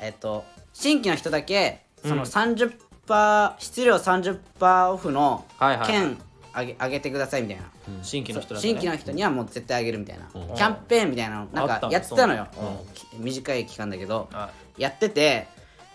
[0.00, 6.18] えっと新規の人だけその30%、質量30%オフのはいはい券
[6.52, 7.62] あげあげてくださいみたいな、
[8.02, 8.60] 新規の人ね。
[8.60, 10.54] 新規の人にはもう絶対あげるみたいな、うん。
[10.54, 11.92] キャンペーンみたいなのなんかあったの？
[11.92, 12.48] やってたのよ、
[12.92, 15.46] き短い期間だけど、はやってて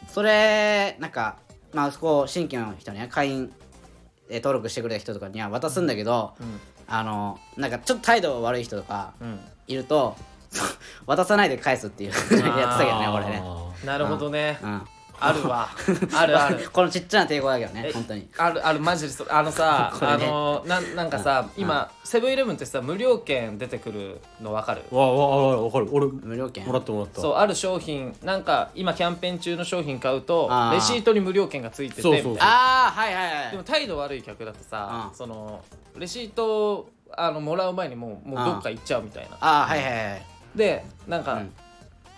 [0.08, 1.38] それなんか
[1.74, 3.54] まあそこ新規の人には会員
[4.30, 6.60] えー登録してくれた人とかには渡すんだけど、うん。
[6.88, 9.40] あのなんかちょっと態度悪い人とかうん。
[9.68, 10.16] いると
[11.08, 14.60] 渡さないで返すっていうやってたけどね俺ね、あなるほどね。
[14.62, 14.82] うん、
[15.20, 15.70] あるわ。
[16.16, 16.70] あるある。
[16.72, 18.28] このちっちゃな抵抗だけどねえ本当に。
[18.38, 20.08] あるあるマジでそれあのさ、 ね。
[20.08, 24.84] あのなんなんかさ、今セブンイレブンってさ無料券出てくるの分かる？
[24.92, 25.88] ーわわわわかる。
[25.92, 26.66] 俺も無料券？
[26.72, 27.22] らったもらった。
[27.22, 32.34] そうある商品なんか今キャンペーン中の商品買うとレシートに無料券がついててそうそうそう。
[32.34, 32.54] みたいな。
[32.54, 33.52] ああはいはいはい。
[33.52, 35.16] でも態度悪い客だとさ、うん。
[35.16, 35.62] その
[35.98, 39.38] レシートをあのもらう前にもうもうどっか行っちゃうみたいな。
[39.40, 40.22] ああはいはいはい。
[40.56, 41.54] でなんか、うん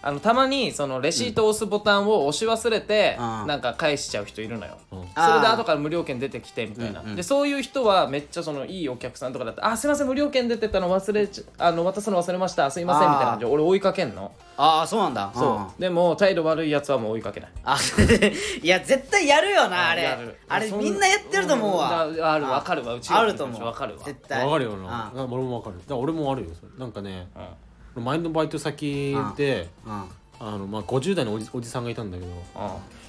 [0.01, 3.47] あのたまにそのレシートを押すボタンを押し忘れて、うん。
[3.47, 4.99] なんか返しちゃう人いるのよ、うん。
[5.15, 7.15] それで後から無料券出てきてみたいな、うんうん。
[7.15, 14.31] でそういう人はめっちゃそのいいお客さんとかだって「あすいません無料券出てたの忘れちあの渡すの忘れましたすいません」みたいな感じで俺追いかけんの。
[14.55, 15.31] ああそうなんだ。
[15.35, 17.49] そう、んでも態度悪いやつはもう追いかけない。
[17.63, 17.77] あ
[18.63, 20.17] いや絶対やるよなあれ。
[20.47, 22.05] あれみんなやってると思うわ。
[22.07, 23.63] んああるわかるわうちあると思う。
[23.63, 24.03] わかるわ。
[24.05, 24.45] 絶対。
[24.45, 25.11] わかるよな。
[25.15, 26.71] 俺もわかるだから俺もあるよそれ。
[26.79, 27.27] なんかね。
[27.35, 27.41] うん。
[27.41, 27.66] 俺
[28.01, 30.03] 前のバイト先でうん。
[30.39, 32.37] あのまあ50代のおじおじさんがいたんだけどうん。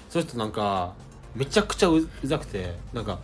[0.09, 0.95] その人なんか
[1.34, 3.18] めちゃくちゃううざくてなんか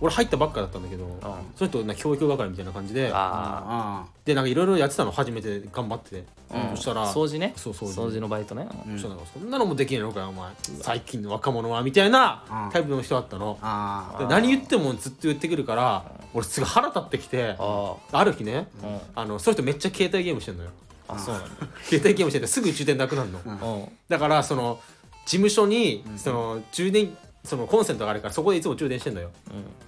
[0.00, 1.18] 俺入ったばっかだったんだけど
[1.56, 6.08] その人なんか教育係みたいな感じでああでなんかいろいろやってたの初めて頑張って。
[6.08, 6.76] てあ、うん。
[6.76, 7.52] そしたら掃除ね。
[7.56, 8.08] そう掃除。
[8.08, 8.92] 掃除のバイトね、うん。
[8.94, 10.50] そしたらなんかそんなのもできねえのかよお前。
[10.80, 12.70] 最近の若者はみたいなうん。
[12.70, 13.58] タイプの人だったの。
[13.62, 19.00] あで何言ってもずっと言ってくるから俺すぐ腹立ってきてあある日ねあうん。
[19.14, 20.70] あのその人めっちゃ携帯ゲームしてんのよ。
[21.08, 21.48] あそうなんだ。
[21.82, 23.40] 携帯ゲームしててすぐ充電なくなるの。
[23.44, 23.88] うん。
[24.08, 24.80] だからその
[25.24, 27.16] 事務所にその充電
[27.48, 29.30] そのコンセントがあるからそこでいつも充電してんのよ。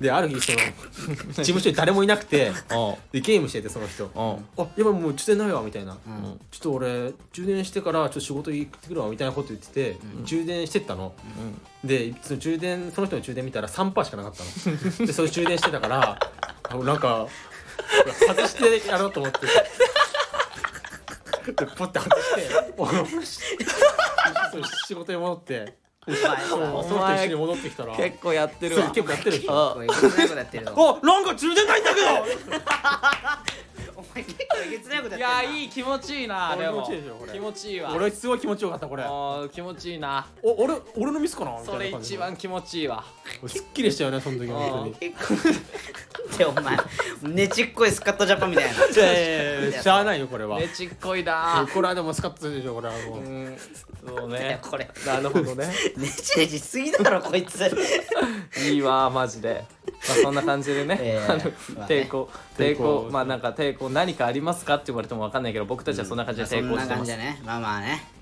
[0.01, 0.59] である日その
[1.29, 2.55] 事務所に誰もいなくてうん。
[3.13, 4.07] でゲームしててその人。
[4.07, 4.11] うん。
[4.13, 4.39] あ
[4.77, 5.99] やばいもう充電ないわみたいな、ん。
[6.51, 11.13] ちょっと俺充電してからちょっと仕事行ってくるわみたいなこと言ってて、充電してったの、
[11.85, 14.77] でその充電その人の充電見たら3%しかなかったの。
[15.07, 16.19] でそれ充電してたから
[16.71, 17.27] あなんか
[18.27, 19.41] 外してやろうと思って。
[21.47, 22.49] でポッて外して
[24.87, 25.75] 仕事に戻って
[26.09, 26.17] そう
[26.89, 27.95] その人一緒に戻ってきたら。
[27.95, 29.53] 結構やってるそうわ結構やってるでしょ。
[29.53, 29.77] あ。
[31.03, 32.07] なんか充電ないんだけど。
[32.07, 32.17] お
[34.15, 35.03] 前結構えげつない。
[35.03, 36.83] こといやってるやいい気持ちいいなでも。
[36.83, 37.93] 気持ちいいでしょこれ気持ちいいわ。
[37.95, 39.03] 俺すごい気持ちよかったこれ。
[39.03, 40.27] あー気持ちいいな。
[40.43, 41.53] お俺俺のミスかな？
[41.53, 43.05] みたいそれな感じ一番気持ちいいわ。
[43.43, 44.95] 俺すっきりしたよねその時本当に。
[45.13, 46.77] 結構ってお前
[47.35, 48.87] ねちっこいスカットジャパンみたいな。
[48.87, 50.59] いやいやいやしゃあないよこれは。
[50.59, 51.67] ねちっこいな。
[51.73, 53.19] これはでもスカッとするでしょこれはもう。
[53.21, 53.57] うん。
[54.07, 54.89] そういやねこれ。
[55.07, 55.67] なるほどね。
[55.97, 57.61] ねちねちしすぎだろこいつ。
[58.65, 59.65] いいわマジで
[60.09, 61.39] まあそんな感じでね、ええあの
[61.77, 61.95] まあね。
[61.95, 63.05] 抵抗抵抵抗。
[63.05, 68.21] 抗まあなんか抵抗何かありますかって言われても分かんないけど僕たちはそんな感じで抵そんな抗してます、感じだねまあまあね。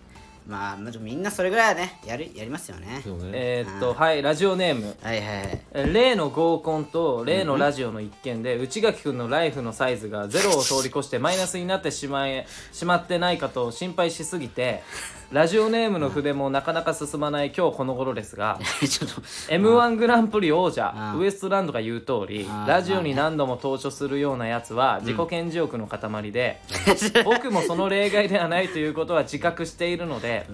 [0.49, 3.03] まあまあみんなそれぐらいはねやるやりますよね。
[3.05, 3.31] そうね。
[3.35, 4.97] えーっとはいラジオネーム。
[5.03, 5.61] はいはいはい。
[5.75, 14.83] え例の合コンと例のラジオの一件で内垣君のライフのサイズがゼロを通り越してマイナスになってしまいしまってないかと心配しすぎて
[15.31, 19.21] ラジオネームの筆もなかなか進まない今日この頃ですが ちょっと。
[19.51, 26.63] m 1グランプリ王者あウエストランドが言う通りあラジオに何度も登場するようなやつは自己顕示欲の塊で
[27.27, 30.47] 僕もその例外ではないということは自覚しているので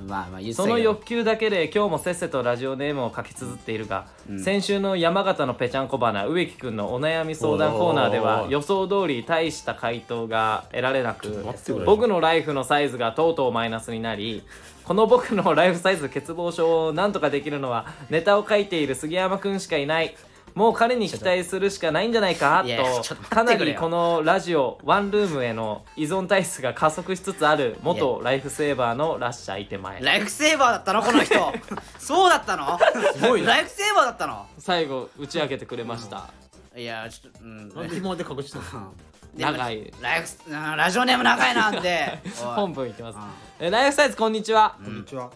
[0.55, 4.07] その欲求だけで今日もせっせとラジオネームを書き綴っているが、
[4.43, 11.47] 先週の山形のぺちゃんこ花植木くんのお悩み相談コーナーでは予想通り大した回答が得られなく
[11.87, 14.43] 僕のライフのサイズがとうとうマイナスになり
[14.85, 20.14] この僕のライフサイズ欠乏症をなんとかできるのはネタを書いている杉山くんしかいない。
[20.55, 22.64] もう彼に期待するしかないんじゃないか
[23.03, 23.14] と。
[23.16, 30.01] とかなりこのラジオワンルームへの依存体質が加速しつつある元ライフセーバーのラッシャーいて前。
[30.01, 31.03] ライフセーバーだったの？
[31.03, 31.35] この人。
[31.99, 32.78] そうだったの？
[33.14, 33.55] すごいな。
[33.55, 34.47] ライフセーバーだったの？
[34.59, 36.28] 最後打ち明けてくれました、
[36.76, 37.68] いやちょっとうん。
[37.70, 38.93] なんで今まで隠してたの？
[39.37, 39.93] 長い。
[40.01, 42.20] ライフうん ラジオネーム長いなんで。
[42.41, 42.55] おい。
[42.55, 43.16] 本文いきます。
[43.16, 43.22] うん
[43.66, 45.30] えライフサイズこんにちは、こんにちは。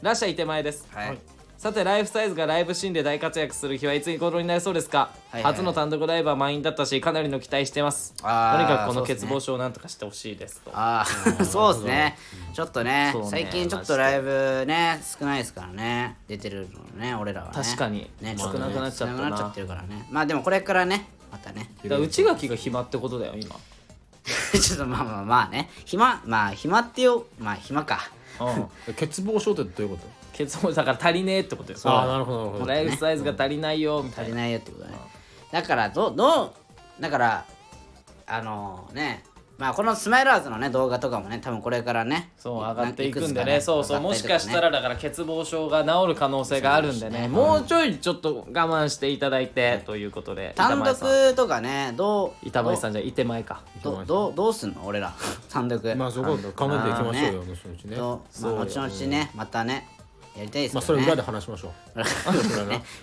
[0.00, 0.88] ラッシャーいて前です。
[0.90, 1.18] はい。
[1.58, 5.52] さてライフサイズがライブシーンで大活躍する日はいつ頃になりそうですか、はいはいはい。
[5.52, 8.14] 初の単独ライブは満員だったしかなりの期待してます。
[8.14, 10.70] とにかくこの欠乏症をなんとかしてほしいですと。
[10.72, 12.16] ああそうですね。
[12.54, 13.22] ちょっとねね。
[13.28, 16.16] 最近ちょっとライブね少ないですからね。
[16.26, 17.52] 出てるのね俺らはね。
[17.54, 18.10] 確かに。
[18.22, 19.18] ね少なくなっちゃったな。
[19.18, 20.08] 少なくなっちゃってるからね。
[20.10, 21.70] まあでもこれからねまたね。
[21.84, 23.54] 内垣が暇ってことだよ今
[24.60, 25.70] ちょっとまあまあまあね。
[25.84, 28.00] 暇まあ暇ってよまあ暇か。
[28.40, 28.44] う
[28.90, 28.94] ん。
[28.94, 30.08] 欠乏症ってどういうこと？
[30.38, 32.66] 欠乏だから足りねえってことですああなるほどなるほど。
[32.66, 34.24] ライフサイズが足りないよみたいな。
[34.24, 34.94] 足りないよってことね
[35.52, 36.52] だからどどう
[37.02, 37.44] だから
[38.26, 39.22] あのね
[39.56, 47.28] まあこのスマイラーズのね動画とかもね多分これからねそう上がっていくんでなねそうそうもしかしたらだから欠乏症が治る可能性があるんでね。
[47.28, 53.62] もうちょいちょっと我慢していただいてということで単独とかねどう板前さんじゃいてまいか。
[53.82, 55.14] どうどうどうすんの俺ら。
[55.48, 55.94] 単独。
[55.94, 57.96] まあそこ考えていきましょうよ後々ね。
[57.96, 58.60] まあそうよ。
[58.62, 59.88] 後々ねまたね
[60.36, 61.72] やりたいですまあけどねそれ裏で話しましょ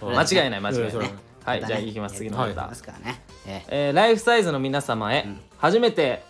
[0.01, 0.11] う。
[0.13, 0.83] 間違いない間違いない。
[0.83, 0.91] うん。
[0.91, 1.03] そう
[1.45, 3.21] はいじゃあ行きます次のはい方ますからね。
[3.47, 3.89] ええ。
[3.91, 5.25] ーライフサイズの皆様へ
[5.57, 6.23] 初めて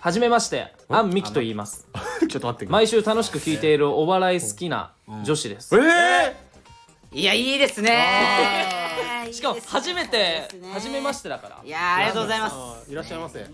[0.00, 1.86] 初めましてアンミキと言います。
[2.28, 4.92] ちょっと待って毎週楽しく聞いているお笑い好きな
[5.24, 5.76] 女子です。
[5.76, 6.46] ええ
[7.12, 8.66] いやいいですね。
[9.32, 11.60] しかも初めて初めましててだから。
[11.64, 12.50] いやーありがとうございま
[12.84, 12.90] す。
[12.92, 13.46] いらっしゃいませ。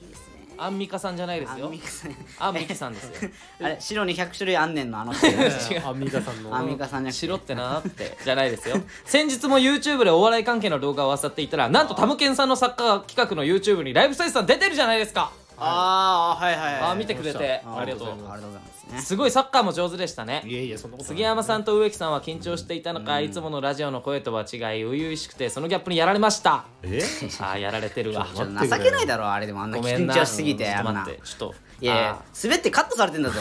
[0.58, 2.16] アンミカさんじゃないですアンよミカさん。
[2.38, 3.30] アンミキさんですよ。
[3.62, 5.26] あれ白に100種類あんねんのあの人。
[5.26, 6.54] アンミカさんの。
[6.54, 8.76] アンミカさんじゃなくて白ってなーってじゃないですよ。
[9.04, 15.32] 先日も YouTube でお笑い関係の動画を漁っていたらなんとタムケンさんのサッカー企画の YouTube にライブサイズさん出てるじゃないですか
[15.62, 16.82] ああはいはいはい。
[16.82, 17.62] あー見てくれて。
[17.64, 18.84] あありがとうありがとうございます。
[18.92, 20.42] ねすごいサッカーも上手でしたね。
[20.44, 26.64] いやいやそんなことない杉山さんと植木さんは緊張していたのか、いつものラジオの声とは違い初々しくてそのギャップにやられました。
[26.82, 27.00] え？
[27.40, 28.26] あーやられてるわ。
[28.34, 31.06] ちょっと情けないだろあれでもあんな緊張しすぎてちょっとあんな。
[31.06, 31.54] ちょっと。
[31.80, 33.34] いやいや滑ってカットされてんだぞ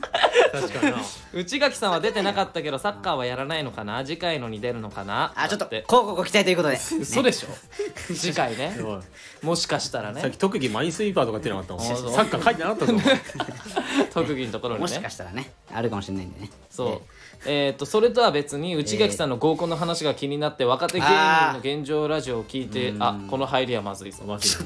[0.00, 0.98] 確かにな。
[1.32, 4.04] 内垣さんは出てなかったけどサッカーはやらないのかな？
[4.04, 5.32] 次回のに出るのかな？
[5.36, 5.84] あちょっとだて。
[5.86, 6.76] こうこうご期待ということで。
[6.76, 7.48] 嘘でしょ？
[8.14, 8.76] 次回ね。
[8.82, 9.00] おい。
[9.46, 10.20] もしかしたらね。
[10.20, 11.82] さっき特技マインスイーパーとかってなかったもん。
[11.84, 12.92] サッカー書いてなかったぞ。
[12.94, 16.50] お 前特技のところにもしかねしたらねあるかもしれないんでね。
[16.70, 17.08] そう。
[17.46, 24.24] えっとそれとは別に内垣さんの合コンの話が気になって若手芸人の現状ラジオを聞いてあこの入りはまずいぞ。
[24.24, 24.64] マジで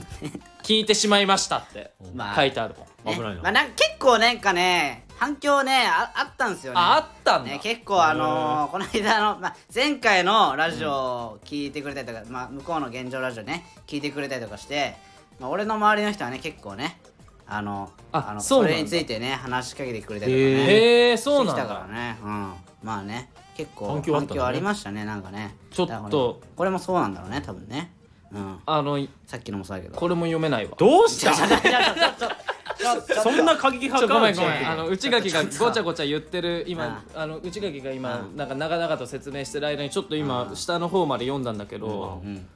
[0.62, 2.86] 聞いてしまいましたってまあ書いてあるもん。
[3.10, 3.42] ね危ないな。
[3.42, 6.78] まあなんか結構なんかね反響ねああったんですよね。
[6.78, 7.50] ああったんだ。
[7.50, 14.94] ね、結構あのーこの間の、まあ、前回のラジオを聞いてくれたりとか、まあ、向こうの現状ラジオね聞いてくれたりとかして、
[15.40, 17.00] まあ、俺の周りの人はね結構ね
[17.46, 18.76] あののあそうなんだ。
[18.76, 22.18] れについてね話しかけてくれたりとかねへえそうなんしてきたからだね。
[22.22, 22.52] うん。
[22.82, 25.56] まあね結構反響ありましたねなんかね。
[25.72, 26.40] ちょっと。
[26.54, 27.92] これもそうなんだろうね多分ね。
[28.32, 28.58] うん。
[28.66, 29.96] あのさっきのもそうだけど。
[29.96, 30.76] これも読めないわ。
[30.78, 31.32] どうした？
[33.22, 34.14] そんな過激派か？
[34.14, 34.50] ごめんごめん。
[34.52, 37.26] うちあの内垣がごちゃごちゃ言ってる今ああ。
[37.26, 42.46] の内垣が今うんなんか長々と説明してる間にちょっと今下の方まで読んだんだけどうん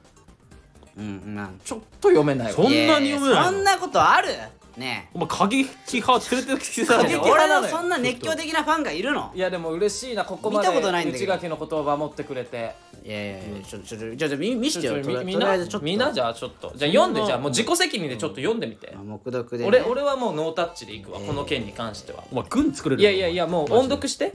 [0.97, 1.59] うんなん。
[1.63, 2.53] ちょっと読めないわ。
[2.53, 3.51] そんなに読めないの？
[3.51, 4.29] そんなことある？
[4.77, 5.09] ね。
[5.13, 9.31] お前過激派連れてきてた過激じゃん俺のそんな熱狂的なファンがいるの？
[9.35, 11.33] いやでも嬉しいなここまで見たことないんだけど。
[11.33, 12.75] 内垣の言葉持ってくれて。
[13.05, 24.31] いやいやいやちょちょちょちょちょ見見しちてよみみんなとりあえずちょっとみんなじゃあちょっとじゃあ読んでじゃあもう自己責任でちょっと読んでみて読でね俺俺はもうノータッチでいくわこの件に関してはお前軍作れるいやいやいやもう音読して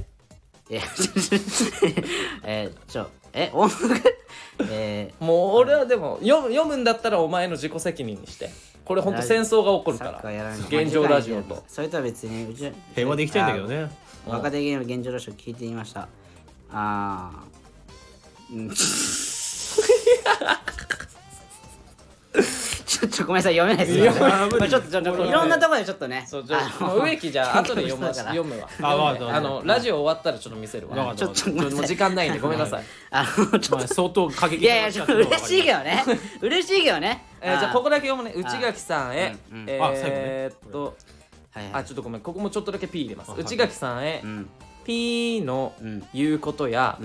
[0.70, 0.82] いや
[2.44, 4.18] えー ちょえ音楽
[4.70, 8.50] えもう俺はでも読む読むんだったらお前の自己責任にして。
[8.84, 10.22] これ本当戦争が起こーサッるから。
[10.22, 10.58] カーやらない。
[10.58, 11.62] の現状ラジオと。
[11.68, 13.90] それとは別にうち平和でいきたいんだけどね。
[14.26, 16.08] あ若手芸人の現状ラジオ聞いてみました。
[16.72, 18.56] あー。
[18.56, 18.70] うん
[23.00, 26.24] ちちょっとごめんなさい読めないですよまあちょっとちょっといろんなところでちょっとね。
[26.26, 31.14] そうじゃあのあもう植木じゃあ 後で読ま喧嘩読むわああのラジオ終わったらちょっと見せるわ。
[31.14, 32.84] ちょっとごめんなさいもう時間ないんでごめんなさい。
[33.10, 34.66] あのちょっまあ相当過激とい。
[34.66, 36.04] やいやちょっと嬉しいけどね。
[36.40, 37.24] 嬉しいけどね。
[37.40, 38.34] えーじゃあここだけ読むね。
[38.36, 39.36] 内垣さんへ。
[39.66, 40.50] えあ最後ね。
[40.50, 40.96] ーっと
[41.72, 42.20] あちょっとごめん。
[42.20, 43.32] ここもちょっとだけ P 入れます。
[43.36, 44.20] 内垣さんへ。
[44.22, 44.50] うん。
[44.84, 46.98] ピーのうん言うことや、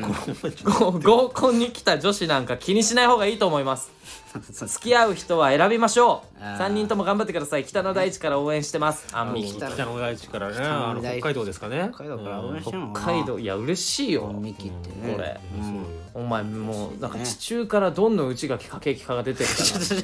[0.64, 0.92] ご
[1.26, 3.92] 合コンに来た女子なんか気にしない方がいいと思います
[4.52, 6.44] 付き合う人は選びましょう。
[6.44, 6.68] あー。
[6.68, 7.66] 3人とも頑張ってください。
[7.66, 9.08] 北の大地から応援してます。
[9.14, 11.20] あんみき北北の大地からね。
[11.20, 11.90] 北海道ですかね。
[11.94, 13.40] 北海道から北海道。
[13.40, 14.28] いや嬉しいよ。
[14.34, 15.40] ミキってねこれ。
[15.60, 15.86] うん。
[16.14, 17.26] お前もうなんかね。
[17.26, 19.50] 地中からどんどん内垣過激化が出てる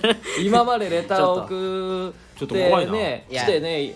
[0.02, 0.16] から。
[0.42, 2.92] 今までレターを送ちょっってと怖いな。
[2.94, 3.96] ね来てね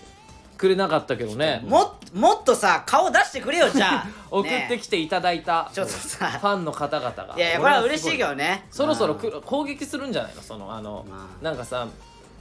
[0.64, 1.62] くれなかったけどね。
[1.66, 4.06] ももっとさ顔出してくれよじゃあ。
[4.30, 5.70] 送ってきていただいた。
[5.74, 6.26] ちょっとさ。
[6.26, 7.34] ファンの方々が。
[7.36, 8.66] いやいやこれは嬉しいけどね。
[8.70, 10.40] そろそろうんくる攻撃するんじゃないの？
[10.40, 11.44] そのあの、まあ。
[11.44, 11.86] なんかさ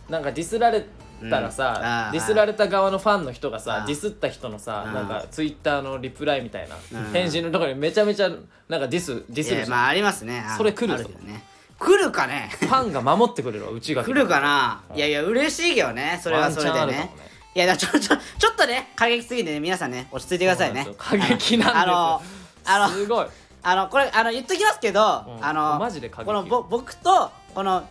[0.07, 0.85] なんかディスられ
[1.29, 1.51] たらうん。
[1.51, 7.11] さあ、ーディスられた側のファンの人がさディスった人のさうんなんかツイッターのリプライみたいなうん。
[7.11, 8.29] 返信のところにめちゃめちゃ
[8.69, 10.45] なんかディスディスるまあありますね。
[10.47, 11.09] あそれ来るぞ。
[11.23, 11.43] ね。
[11.79, 12.49] 来るかね？
[12.59, 14.81] ファンが守ってくれるわ内垣来るかな？
[14.95, 16.19] いやいや嬉しいけどね。
[16.23, 17.11] それはそれでね
[17.55, 20.87] いやちょちょちょっとね過激すぎてね皆さんね落ち着いてくださいね。
[20.97, 21.63] 過激なんですよ。
[21.75, 22.21] あの
[22.65, 23.27] あのすごい。
[23.61, 25.03] あのこれあの言っときますけど、う
[25.39, 25.45] ん。
[25.45, 27.83] あのマジで過激このぼ僕とこの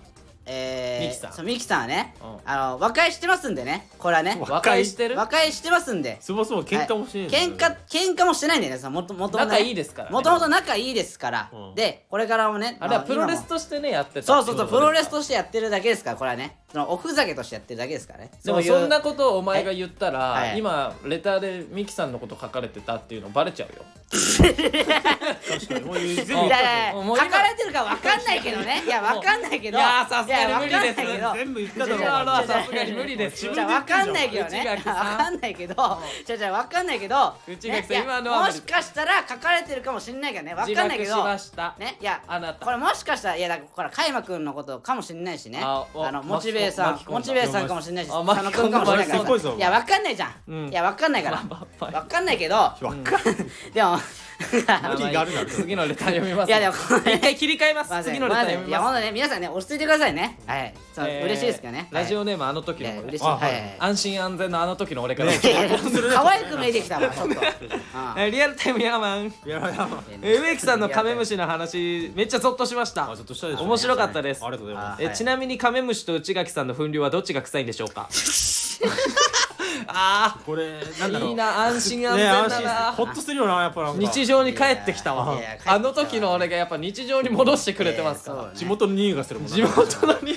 [0.45, 2.38] えー、ミキさんそうミキさんはね、うん。
[2.45, 3.88] あの和解してますんでね。
[3.99, 4.36] これはね。
[4.40, 5.16] 和解してる？
[5.16, 6.18] 和解してますんで。
[6.20, 8.80] そもそも喧嘩もしんだよ喧嘩喧嘩もしてないんだよね。
[8.80, 10.12] そのもともと仲いいですからね。
[10.12, 11.74] もともと仲いいですから、うん。
[11.76, 14.22] でこれからもねあれはまプロレスとしてねやってた。
[14.22, 15.11] そうそうそうプロレス。
[15.11, 16.57] ととしてやってるだけですからこれはね。
[16.72, 18.30] そのおふざけとしてやってるだけですからね。
[18.43, 18.72] でもういう。
[18.72, 20.49] そんなことをお前が言ったら、はい。
[20.49, 23.84] はい今レターでミキさんのこと書かれてたっていうのバレちゃうよ。
[24.11, 25.84] 確かに。
[25.84, 28.82] もう全部言ったいやいやいやもう今書かれてるかわかんないけどね。
[28.86, 29.76] いやわかんないけど。
[29.76, 31.32] いやさすいや無理ですわかんないけど。
[31.34, 32.92] 全部言っただろいやいやはさすがに。
[32.92, 33.52] 無理です。
[33.52, 34.82] じゃあわかんないけどね。
[34.84, 35.74] わかんないけど。
[36.24, 37.34] じゃあじゃあわかんないけど。
[37.46, 42.64] 内垣さん今のもしかしたら書かれてるかもしれないからねわ自爆しかんないけどました、ねいやあなた。
[42.64, 45.60] これもしかしたらいやだからこれ加山くんのことかもしれないしね。
[45.62, 49.54] あのモチベーさんモチベーさんかもしれないしあ佐野くんかもしれないから。
[49.54, 50.68] いやわかんないじゃん、うん。
[50.68, 52.56] いやわかんないからまあまあわかんないけど
[53.72, 53.98] でも
[54.53, 56.49] 無理があるなら次のレター読みます。
[56.49, 58.05] いやでもこれ一回切り替えます。
[58.05, 58.82] 次のレター読みます。
[58.84, 60.38] ほんとね皆さんね落ち着いてくださいね。
[60.47, 60.74] はい。
[60.95, 61.88] そう、えー嬉しいですけどね。
[61.90, 63.24] ラジオオネームあの時いやの俺嬉しい。
[63.26, 63.43] あはい。
[63.43, 65.78] はいはい安心安全のあの時の俺から、いやいや
[66.14, 67.34] 可愛く見えてきたわちょっと、
[68.30, 69.34] リアルタイムヤーマン。
[70.22, 73.11] 植木さんのカメムシの話めっちゃゾッとしました。
[73.11, 73.62] あちょっとしたでしょ。
[73.64, 74.43] 面白かったです。
[74.45, 75.18] ありがとうございます。
[75.18, 78.09] ちなみにカメムシと内垣さんの糞尿はどっちが臭いんでしょうか？
[79.88, 81.28] あこれなんだろう。
[81.28, 84.00] ーいいな安心安ね全だな、ほっとするよなやっぱなんか。
[84.00, 85.34] 日常に帰ってきたわ。
[85.34, 85.76] いやいや帰ってきたわ。
[85.76, 89.56] あの時の俺がやっぱ日常に戻してくれてますから、地元の匂いがするもんな。
[89.56, 90.36] 地元の匂い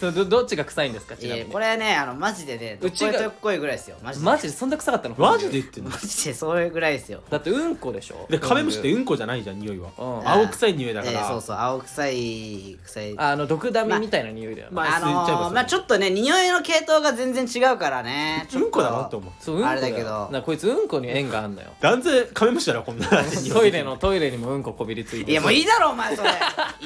[0.00, 1.16] そうどどっちが臭いんですか？
[1.16, 1.46] ちいなみに。
[1.48, 3.96] やこれはねあのマジでねうちがどっこいぐらいですよ。
[4.02, 4.26] マジで。
[4.26, 5.14] マジでそんな臭かったの？
[5.18, 5.90] マジで言ってんの？
[5.90, 7.22] マジでそういうぐらいですよ。
[7.30, 8.26] だってうんこでしょ？
[8.30, 9.88] でカメムシってうんこじゃないじゃん匂いは。
[9.98, 10.28] うん。
[10.28, 13.14] 青臭い匂いだかえーそうらそう青臭い臭い。
[13.18, 18.46] あの毒ダミみたいな匂いだよね、まああちゃえばそうのー、まあちょっとね匂いの系統が全然違うからね。
[18.50, 19.32] ちょっとうんこだなって思う。
[19.40, 21.68] そううんこあれだけどよからこいつうんこに縁があんのよ。
[21.80, 23.08] 断然カメムシだろこんな
[23.52, 26.28] トイレのトイレにもうんここびりついていやもういいだろお前それ。
[26.30, 26.32] い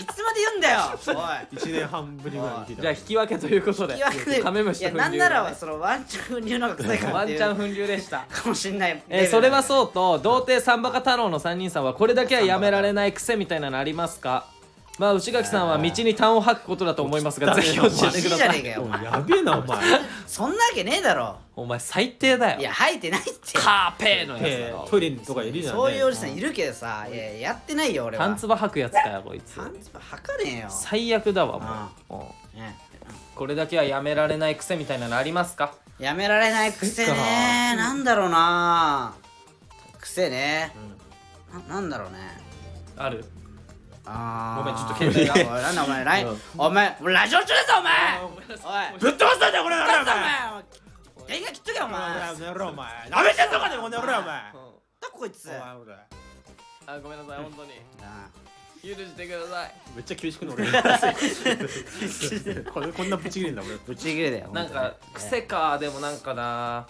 [0.04, 1.10] つまで言うんだよお
[1.56, 1.56] い。
[1.58, 2.82] 1年半ぶりぐらいに聞いた。
[2.82, 4.08] じゃあ引き分けということでいや
[4.42, 8.18] カメムシいやと粉流なんならそのワンチャン粉流の方が臭いかワっていうンチャン粉流でした。
[8.30, 9.02] かもしんない。
[9.08, 14.46] えーそれはそうと童貞サンバカ太郎の3人さんはこれだけはやめられない癖みたいなのありますか？
[14.98, 18.18] まあ内垣さんは道に痰を吐くことだと思いますがぜひ教えてください。
[18.18, 19.04] いいじゃねえかよお前。
[19.04, 19.78] やべえなお前。
[20.26, 21.36] そんなわけねえだろ。
[21.56, 22.60] お前最低だよ。
[22.60, 23.58] いや吐いてないって。
[23.58, 25.80] カーペーのやつだえろートイレとかいるじゃんね。
[25.80, 28.26] そういうおじさんいるけどさいややってないよ俺は。
[28.26, 29.54] パンツバ吐くやつかよこいつ。
[29.56, 30.66] パン吐かねえよ。
[30.68, 32.14] 最悪だわもう。
[32.56, 32.60] うん。
[32.60, 32.76] ね
[33.40, 35.72] これだけはやめられない癖みたいなのありますか？
[35.98, 37.74] やめられない癖ね。
[37.74, 39.14] なんだろうな。
[39.98, 40.76] 癖ね。
[41.50, 42.18] ななんだろうね。
[42.98, 43.24] ある？
[44.04, 44.62] あー。
[44.62, 45.54] ごめんちょっと携帯が。
[45.56, 46.28] おいなんだお前ライン。
[46.28, 46.40] うん。
[46.58, 48.20] お前俺ラジオ中だぞお前。
[48.20, 49.00] おい。
[49.00, 50.10] ぶっ飛ばしたんだよこれだぞ
[51.16, 51.26] お前。
[51.26, 51.98] 電源切っとけよお前。
[52.10, 53.08] お前やろお前。
[53.08, 54.52] なめてんのかねこの野郎お前。
[54.52, 55.48] こいつ。
[55.48, 55.94] お前俺
[56.86, 57.72] あごめんなさい本当に。
[58.02, 58.28] あ
[58.82, 59.74] 許してください。
[59.94, 60.64] めっちゃ厳しくの俺
[62.64, 63.76] これこんなブチ切れんだ俺。
[63.76, 66.86] ぶち切れだよなんか癖かでもなんかな。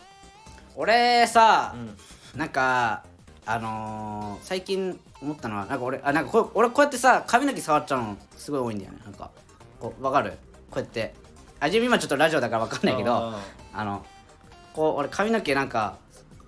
[0.77, 1.79] 俺さう
[2.37, 2.39] ん。
[2.39, 3.03] なんか
[3.45, 8.99] あのー、最近思ったのはなんか俺あなんかこ俺こうやってさ髪の毛触っちゃうのすごい多いんだよね。
[9.05, 9.31] なんか
[9.81, 10.33] こうわかる？
[10.71, 11.15] こうやって。
[11.59, 13.41] あ自分今ちょっとラジオだからわかんないけどあ
[13.75, 14.07] あの
[14.75, 15.99] こう俺髪の毛なんか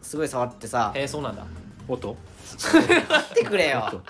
[0.00, 1.44] すごい触ってさーえーそうなんだ。
[1.88, 2.16] 音？
[2.52, 4.02] 待ってくれよ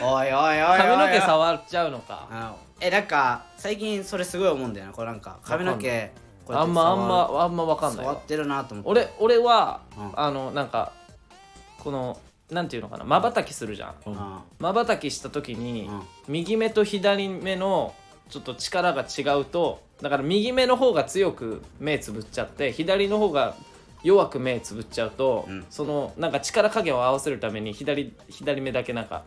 [0.00, 0.78] おいおいおいおい。
[0.78, 2.56] 髪の毛触っちゃうのか。
[2.80, 6.12] えなんか最近それすごい思うんだよねこれなんか髪の毛
[6.46, 8.12] こうやってあんまあん触まあんま分かんないわ。
[8.12, 8.90] 触ってるなと思って。
[8.90, 10.12] 俺俺は、うん。
[10.14, 10.92] あのなんか
[11.78, 12.18] この
[12.50, 13.04] なんていうのかな。
[13.04, 13.94] まばたきするじゃん。
[14.58, 16.02] まばたきした時に、うん。
[16.28, 17.94] 右目と左目の
[18.30, 23.54] ちょっと力が違うとだから右目の方が強く目つぶっちゃって左の方が
[24.02, 25.66] 弱く目つぶっちゃうと、うん。
[25.68, 29.24] そのなんか力加減を合わせるために左左目だけなんか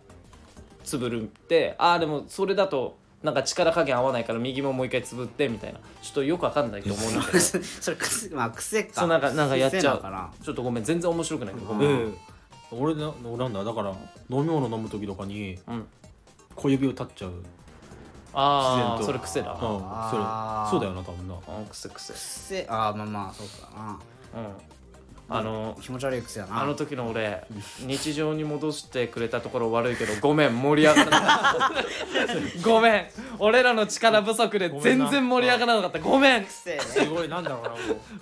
[0.83, 5.79] つぶるってああでもそれだとなんか力加減合わないから右目もう一回つぶってみたいな。
[6.01, 7.39] ちょっとよくわかんないと思うんだけど。
[7.39, 9.01] それ癖まあ癖か。
[9.01, 10.43] そうなんかなんかやっちゃう。
[10.43, 12.13] ちょっとごめん全然面白くないけどごえめん、え
[12.71, 15.87] 俺ななんだだから飲み物飲む時とかにうん、
[16.55, 17.33] 小指を立っちゃう。
[18.33, 19.05] ああ自然と。
[19.05, 19.51] それ癖だ。
[19.51, 19.69] うんそれ
[20.71, 21.35] そうだよな多分な。
[21.35, 22.13] うん癖癖。
[22.13, 23.99] 癖ああまあまあそうかな。
[24.41, 24.70] うん
[25.33, 26.61] あの気持ち悪い癖やな。
[26.61, 27.45] あの時の俺
[27.79, 31.83] 日常に戻してくれたところ悪いけどごめん盛り上がらなかっ
[32.61, 32.61] た。
[32.69, 33.05] ごめん。
[33.39, 35.99] 俺らの力不足で全然盛り上がらなかった。
[35.99, 36.45] ごめん。
[36.45, 36.69] す
[37.09, 37.79] ごいなんだろうなもう。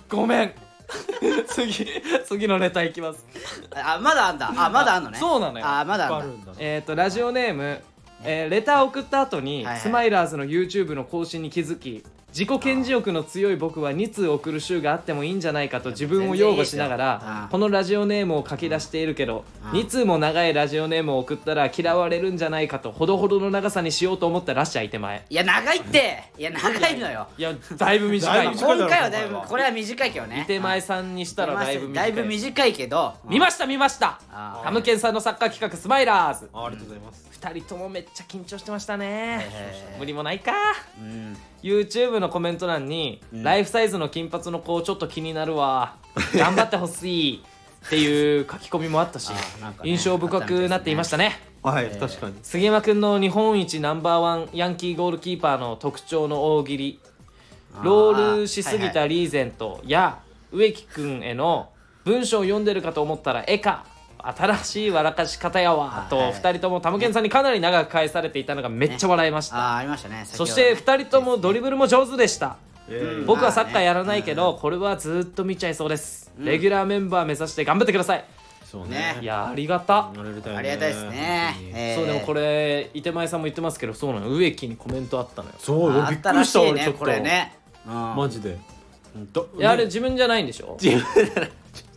[0.08, 0.54] ごめん。
[1.48, 1.86] 次
[2.24, 3.26] 次のレターいきます。
[3.74, 4.52] あまだあんだ。
[4.56, 5.18] あまだあんのね。
[5.18, 5.66] そうなのよ。
[5.66, 6.52] あまだあんだ。
[6.58, 7.80] えっ、とラジオネーム、
[8.22, 9.80] えーレター送った後に、はいはい。
[9.80, 17.48] スマイラーズの YouTube の更新に気づき自己顕示欲の強い僕は2通送る週があってもいいんじゃないかと自分を擁護しながらうん。
[17.50, 26.24] このラジオネームを書き出しているけどうん2通も長いラジオネームを送ったら嫌われるんじゃないかとほどほどの長さにしようと思ったらっしゃい手前いや長いって。
[26.38, 27.26] いや長いのよ。
[27.36, 39.46] いやだいぶ短い今回はだいぶこれは短いけどね手前さんにしたらだいぶ短いだいぶ短いけど見ました見ましたあータムケンさんのサッカー企画スマイラーズあありがとうございます2人ともめっちゃ緊張してましたね
[39.98, 40.52] 無理もないか
[41.00, 45.96] うん、YouTube のコメント欄に、ライフサイズの金髪の子ちょっと気になるわ。
[46.34, 47.44] 頑張ってほしい
[47.86, 51.40] っていう書き込みもあったし、あなんかね印象深くなっていましたね。
[51.62, 51.98] はい、ー。
[51.98, 52.34] 確かに。
[52.42, 57.00] 杉山君の日本一ナンバーワンヤンキーゴールキーパーの特徴の大喜利。
[57.82, 60.18] ロールしすぎたリーゼントや
[60.52, 61.70] 植木君への
[62.04, 63.84] 文章を読んでるかと思ったら絵か
[64.24, 66.06] 新しい笑かし方やわ。
[66.10, 66.24] とはい。
[66.26, 72.56] はい2人ともタムケンさんにかなり長く返されていたのがめっちゃ笑いました、あーありましたねそして2人ともドリブルも上手でした。
[72.88, 76.32] え僕はサッカーやらないけどこれはずっと見ちゃいそうです。
[76.38, 78.24] レギュラーメンバー目指して頑張ってください。
[78.64, 79.18] そうね。
[79.20, 80.08] いやありがた。
[80.08, 81.96] ありがたいねありがたいですね、えー。
[81.96, 84.30] そうでもこれ伊手前さんも言ってますけどそうなの。
[84.30, 85.54] 植木にコメントあったのよ。
[85.58, 87.04] そうあったらしびっくりしたいねこ俺ちょっと。
[87.06, 88.58] れね、うん、マジで。
[89.32, 90.78] どいやあれ自分じゃないんでしょ？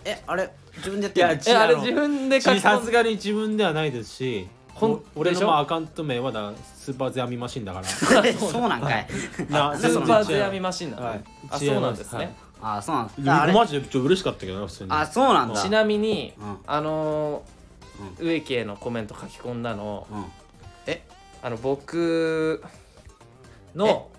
[0.06, 1.32] えあれ自分でやってるの？
[1.36, 2.62] いやえあれ自分で書き込んで。
[2.62, 7.86] さすがに自分ではないですしほんお俺でしょのまあアカウント名はだスーパーゼアミマシンだから。
[8.34, 9.08] そうなんかい。
[9.49, 11.24] なスーパーゼアミマシンなの、はい。
[11.49, 13.43] あそうなんですね、あそうなんだ。
[13.43, 13.54] あれ？
[13.54, 14.89] マジでちょっと嬉しかったけどな普通に。
[14.91, 15.62] あそうなんだ。
[15.62, 16.58] ちなみに、うん。
[16.66, 17.64] あのー
[18.20, 20.26] 植木へのコメント書き込んだのうん。
[20.88, 21.04] え
[21.43, 22.62] あの僕
[23.76, 24.10] の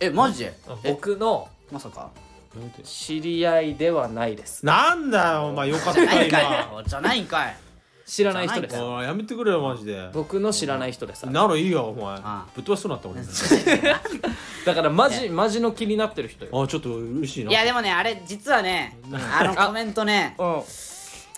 [0.00, 0.44] えマジ？
[0.44, 2.10] でえ僕のまさか
[2.82, 4.64] 知り合いではないです。
[4.66, 6.22] なんだよお前よかった今。
[6.22, 6.30] い
[6.86, 7.56] じゃないんかい。
[8.04, 8.74] 知らない人です。
[8.76, 10.10] やめてくれよマジで。
[10.12, 12.18] 僕の知らない人でさならいいよお前。
[12.24, 13.92] あぶっ飛ばしそうになった俺
[14.66, 16.62] だからマジマジの気になってる人よ。
[16.64, 17.50] あちょっと嬉しいな。
[17.52, 18.98] いやでもねあれ実はね
[19.38, 20.36] あのコメントね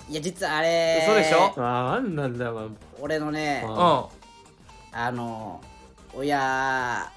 [0.09, 1.53] いや実はあれ嘘でしょ？
[1.59, 2.69] あなんなんだよお前。
[3.03, 4.07] 俺のねあ
[4.93, 5.61] あの
[6.15, 7.11] 親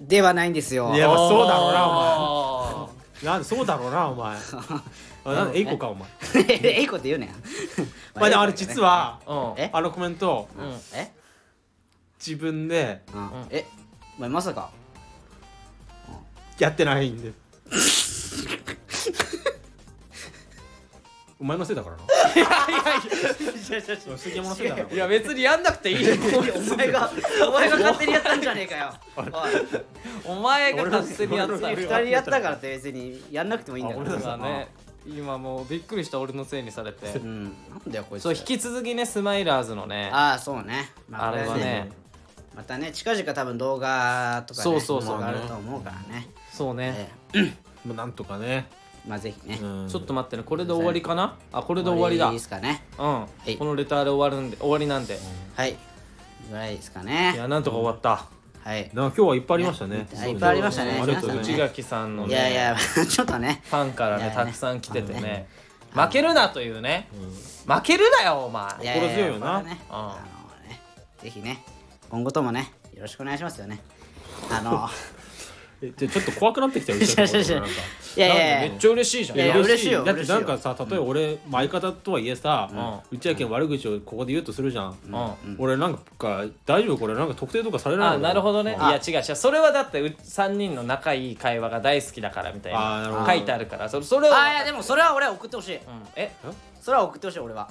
[0.00, 0.92] ではないんですよ。
[0.94, 2.59] いやまあそうだろうなお
[3.22, 4.36] なんでそうだろうなお前。
[5.24, 6.08] あなんでエイコかお前。
[6.48, 7.30] えいこって言うねん。
[8.14, 9.62] まあでもあれ実はうん。
[9.62, 9.70] え？
[9.72, 10.80] あのコメントうん。
[10.94, 11.12] え？
[12.18, 13.46] 自分でうん。
[13.50, 13.66] え？
[14.18, 14.70] お前まさか。
[16.58, 17.32] やってないんで
[21.40, 22.02] お前のせいだからな。
[24.18, 24.88] 杉山のせいだから。
[24.92, 26.14] いや別にやんなくていいよ。
[26.14, 27.10] お前が
[27.48, 28.92] お前が勝手にやったんじゃねえかよ。
[29.16, 29.24] おい。
[30.26, 31.54] お前が勝手にやった。
[31.70, 34.16] 二人やったからって別にやんなくてもいいんだから。
[34.16, 34.68] 今ね
[35.06, 37.06] 今もうびっくりした俺のせいにされて。
[37.18, 37.44] うん。
[37.44, 37.54] なん
[37.90, 38.24] だよこいつ。
[38.24, 41.88] そう引き続きねスマイラーズのねああそうね、まあれはね。
[42.54, 45.18] またね近々多分動画とかねそうそうそう。
[45.18, 46.28] もあると思うからね。
[46.52, 47.10] そうね。
[47.32, 47.44] え
[47.86, 48.68] もうなんとかね。
[48.70, 49.88] えまあぜひね、うん。
[49.88, 50.42] ちょっと待ってね。
[50.42, 51.36] これで終わりかな？
[51.52, 52.26] あこれで終わりだ。
[52.26, 52.84] いいですかね。
[52.98, 53.26] うん。
[53.46, 53.56] い。
[53.56, 55.18] このレターで終わるんで終わりなんで。
[55.54, 55.76] はい。
[56.50, 58.26] ぐらいですかいねやなんとか終わった。
[58.62, 58.90] はい。
[58.92, 60.06] 今日はいっぱいありましたね。
[60.28, 61.00] いっぱいありましたね。
[61.00, 63.62] 内垣さんのいやいやね ちょっとね。
[63.64, 65.48] ファンからねねたくさん来ててね。
[65.92, 67.08] 負けるなというね。
[67.66, 68.64] 負けるなよお前。
[68.82, 69.38] いや心強いよ。
[69.38, 69.80] なあのね
[71.22, 71.64] ぜひね
[72.10, 73.80] 今後ともねよろしくお願いしますよね。
[74.50, 74.88] あの
[75.82, 76.98] えでちょっと怖くなってきたよ
[78.16, 79.38] いやいやいやめっちゃ嬉しいじゃん。
[79.38, 79.92] いやいや嬉しい。
[79.92, 82.68] よだってなんかさ例えば俺、まあ相方とはいえさ、
[83.10, 84.96] う内訳の悪口をここで言うとするじゃん、
[85.46, 85.56] うん。
[85.58, 86.98] 俺なんか大丈夫？
[86.98, 88.72] これなんか特定とかされないあなるほどね。
[88.72, 89.36] いあや違う違う。
[89.36, 93.00] それはだってう3人の仲いい会話が大好きだからみたいな。
[93.06, 93.20] るほど。
[93.20, 93.88] な書いてあるから。
[93.88, 95.76] それそれはあいやでもそれは俺は送ってほしい。
[95.76, 95.80] うん。
[96.16, 96.32] え？
[96.80, 97.68] それは送ってほしい俺は。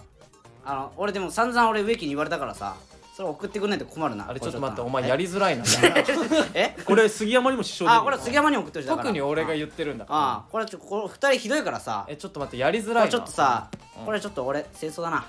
[0.66, 2.76] あの俺でも散々俺植木に言われたからさ
[3.20, 5.66] それ送ってくんないと困るなあれちょっと待っておこ前やりづらいな。
[6.56, 6.74] え？
[6.86, 9.04] これ杉山にも支障あこれは杉山に送ってほしいだから。
[9.08, 10.06] 特に俺が言ってるんだ。
[10.06, 12.06] からああこれちょこれ二人ひどいからさ。
[12.08, 13.68] えちょっと待ってやりづこらいちょっとさ
[14.00, 14.06] うん。
[14.06, 15.26] これちょっと俺清掃だな。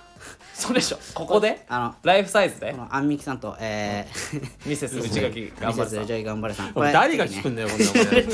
[0.55, 0.99] それでしょ。
[1.15, 1.65] ここで？
[1.69, 2.71] あのライフサイズで？
[2.71, 5.97] このアンミキさんとえーミセス内垣頑張るさ。
[5.97, 6.73] んミセスジョイ頑張れさん。
[6.77, 7.93] お前誰が聞くんだよこんなの。
[7.93, 8.29] こ れこ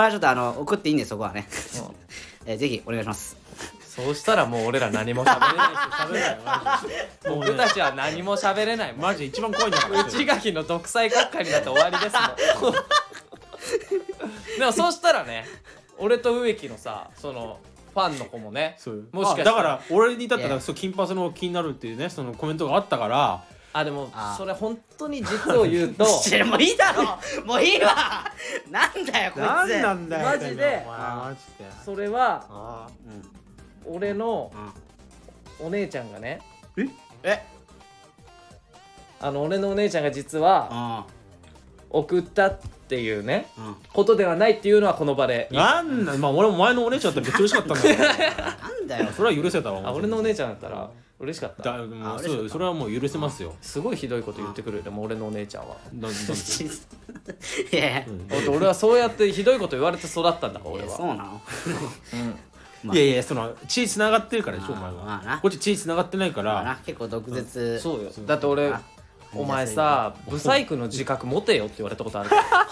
[0.00, 1.46] れはちょっとあの送っていいんでそこはね。
[2.44, 3.36] えーぜひお願いします
[4.04, 6.38] そうしたらもう俺ら何も喋れない喋れないよ。
[6.44, 7.30] マジで。
[7.30, 8.92] もうね僕たちは何も喋れない。
[8.92, 10.04] もんマジで一番怖いんだから。
[10.04, 12.72] 内垣の独裁国家になって終わりですもん。
[14.58, 15.46] でもそうしたらね
[15.98, 17.58] 俺と植木のさその
[17.92, 19.08] ファンの子もねそう。
[19.12, 19.50] もしかしたら。
[19.52, 23.42] あだから俺に至ったいやらそう金髪の気になるっていうねそのコメントがあったから。
[23.72, 24.34] あでもあ。
[24.36, 27.18] それ本当に実を言うと いやもういいだろ。
[27.44, 28.24] もういいわ。
[28.70, 29.46] なんだよこいつ。
[29.46, 30.82] なんなんだよマジで。
[30.86, 31.70] お前マジで。
[31.84, 33.39] それはあうん
[33.86, 34.52] 俺の
[35.60, 35.66] うん。
[35.66, 36.40] お姉ちゃんがね。
[37.22, 37.42] え？
[39.20, 41.04] あの俺のお姉ちゃんが実は
[41.90, 42.58] う送ったっ
[42.88, 43.76] ていうねんうん。
[43.92, 45.48] ことではないっていうのはこの場で。
[45.52, 47.98] あなんなんまあ俺も前のお姉ちゃんだったらめっちゃ嬉しかったんだよ
[48.62, 49.10] なんだよ。
[49.12, 49.82] それは許せたわ。
[49.86, 51.62] あ俺のお姉ちゃんだったら嬉しかった。
[51.62, 52.28] だもうあ嬉しかった。
[52.28, 53.54] そうそれはもう許せますよ。
[53.60, 54.78] すごいひどいこと言ってくる。
[54.78, 55.76] よでも俺のお姉ちゃんは。
[57.72, 58.04] いやいや。
[58.28, 60.96] だって俺はそうやってひどいこと言われて育ったんだから俺は。
[60.96, 61.42] そうなの。
[62.14, 62.34] うん
[62.84, 65.32] いやいやその血つながってるからでしょおまあ前まあな。
[65.32, 67.78] はこっち血つながってないかまあらな結構毒舌。
[67.78, 68.10] そうよ。
[68.26, 68.80] だって俺あ。
[69.32, 72.42] お前さブサイクの自覚持てよって言われたことあるから。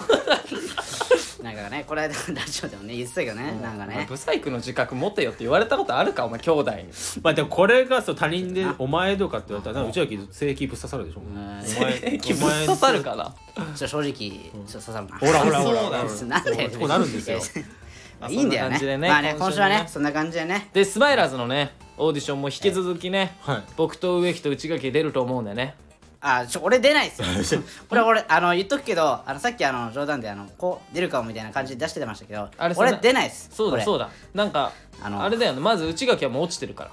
[1.42, 6.84] なんかねこれ間ラジオでもね言ってたけどねなんかお前ねブサイクの自覚持てよって言われたことあるかお前兄弟に。
[7.22, 12.18] まあでもこれがそう他人でお前とかって言われたら内垣正規ぶっ刺さるでしょお前。
[12.18, 13.32] 気分刺さるかな
[13.76, 15.18] ちょ正直ちょっと刺さるな。
[15.18, 16.09] ほらほらほら。
[16.11, 16.28] そうだよ。
[16.28, 16.70] なんだよ。
[16.72, 17.38] そうなるんですよ。
[17.38, 17.88] ま あ
[18.28, 18.78] いいんだよね。
[18.98, 19.38] ねまあね今週ね。
[19.38, 20.68] 今週はねそんな感じでね。
[20.72, 23.62] でスマイラーズのねオーディションも引き続きねはい。
[23.76, 25.76] 僕と植木と内垣出ると思うんでね。
[26.20, 27.62] あちょ俺出ないっすよ。
[27.88, 33.50] これ俺あの言っとくけどあのさっきあの冗談であのこう出るかもみたいな感じで出してましたけど俺出ないっす。
[33.52, 34.10] うそうだそうだ。
[34.34, 35.60] なんかあのあれだよね。
[35.60, 36.90] まず内垣はもう落ちてるから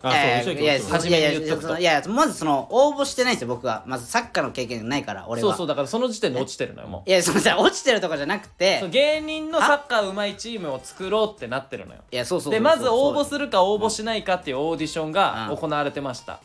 [0.00, 0.80] あえーいやい
[1.22, 3.82] やいやいやまずその応募してないんですよ僕は。
[3.86, 5.48] まずサッカーの経験ないから俺は。
[5.48, 7.10] そうそうだからその時点で落ちてるのよもう。
[7.10, 12.00] いやそのさ落ちてるとかじゃなくて芸人のサッカーうまいチームを作ろうってなってるのよ。
[12.12, 15.54] いやそうそうそうでまず応募るするか応募しないかっていうオーディションがう。
[15.54, 15.56] ん。
[15.56, 16.38] 行われてました。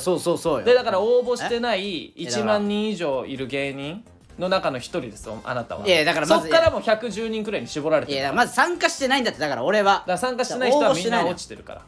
[0.00, 0.64] そうそうそうよ。
[0.64, 4.04] でだから応募してないえ？1万人以上いる芸人
[4.38, 5.84] の中の一人ですよあなたは。
[5.84, 8.28] いやだからまずそっからもう110人くらいに絞られているから。
[8.30, 9.94] やまず参加してないんだってだから俺は。
[9.94, 11.82] だから参加してない人はみんな落ちてるから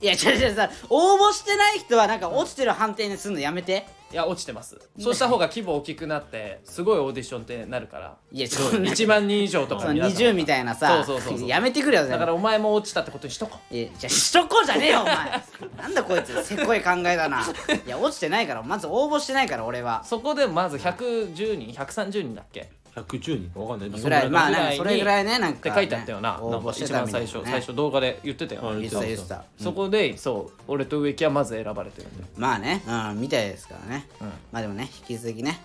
[0.00, 3.86] いや違う違うさ応募してない人はなんか落ちてる判定にすんのやめて。
[4.12, 4.78] いや落ちてます。
[5.00, 11.48] そうした方が規模大きくなってすごいオーディションってなるからいやそんな1万人以上とか皆さん20みたいなさそうそうそうそう。
[11.48, 13.74] やめてくれよだからお前も落ちたってことにしとこう。
[13.74, 15.42] いやじゃあしとこうじゃねえよお前。
[15.76, 17.44] なんだこいつせこい考えだな。
[17.84, 20.04] いや落ちてないからまず応募してないから俺は。
[20.04, 22.70] そこでまず110人130人だっけ？
[23.02, 23.60] 110人。
[23.60, 24.00] わかんない。
[24.00, 24.30] ぐらい。
[24.30, 26.40] まあそれぐらいねなんかって書いてあったよな。
[26.72, 29.44] 一番最初最初動画で言ってたようん言ってた言ってた。
[29.58, 32.28] そこでそう俺と植木はまず選ばれてるんだよ。
[32.36, 34.08] まあねうんみたいですからね。
[34.20, 34.26] うん。
[34.52, 35.60] まあでもね引き続きね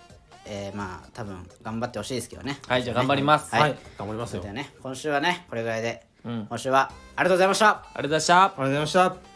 [0.45, 2.59] えーまあ多分頑張ってほしいですけどね。
[2.67, 3.53] はいじゃあ頑張ります。
[3.53, 3.61] はい。
[3.61, 3.77] はい。
[3.97, 4.43] 頑張りますよ。
[4.83, 6.03] 今週はねこれぐらいで。
[6.25, 6.45] うん。
[6.49, 7.69] 今週はありがとうございました。
[7.69, 8.43] ありがとうございました。
[8.43, 8.93] ありがとうございまし
[9.25, 9.30] た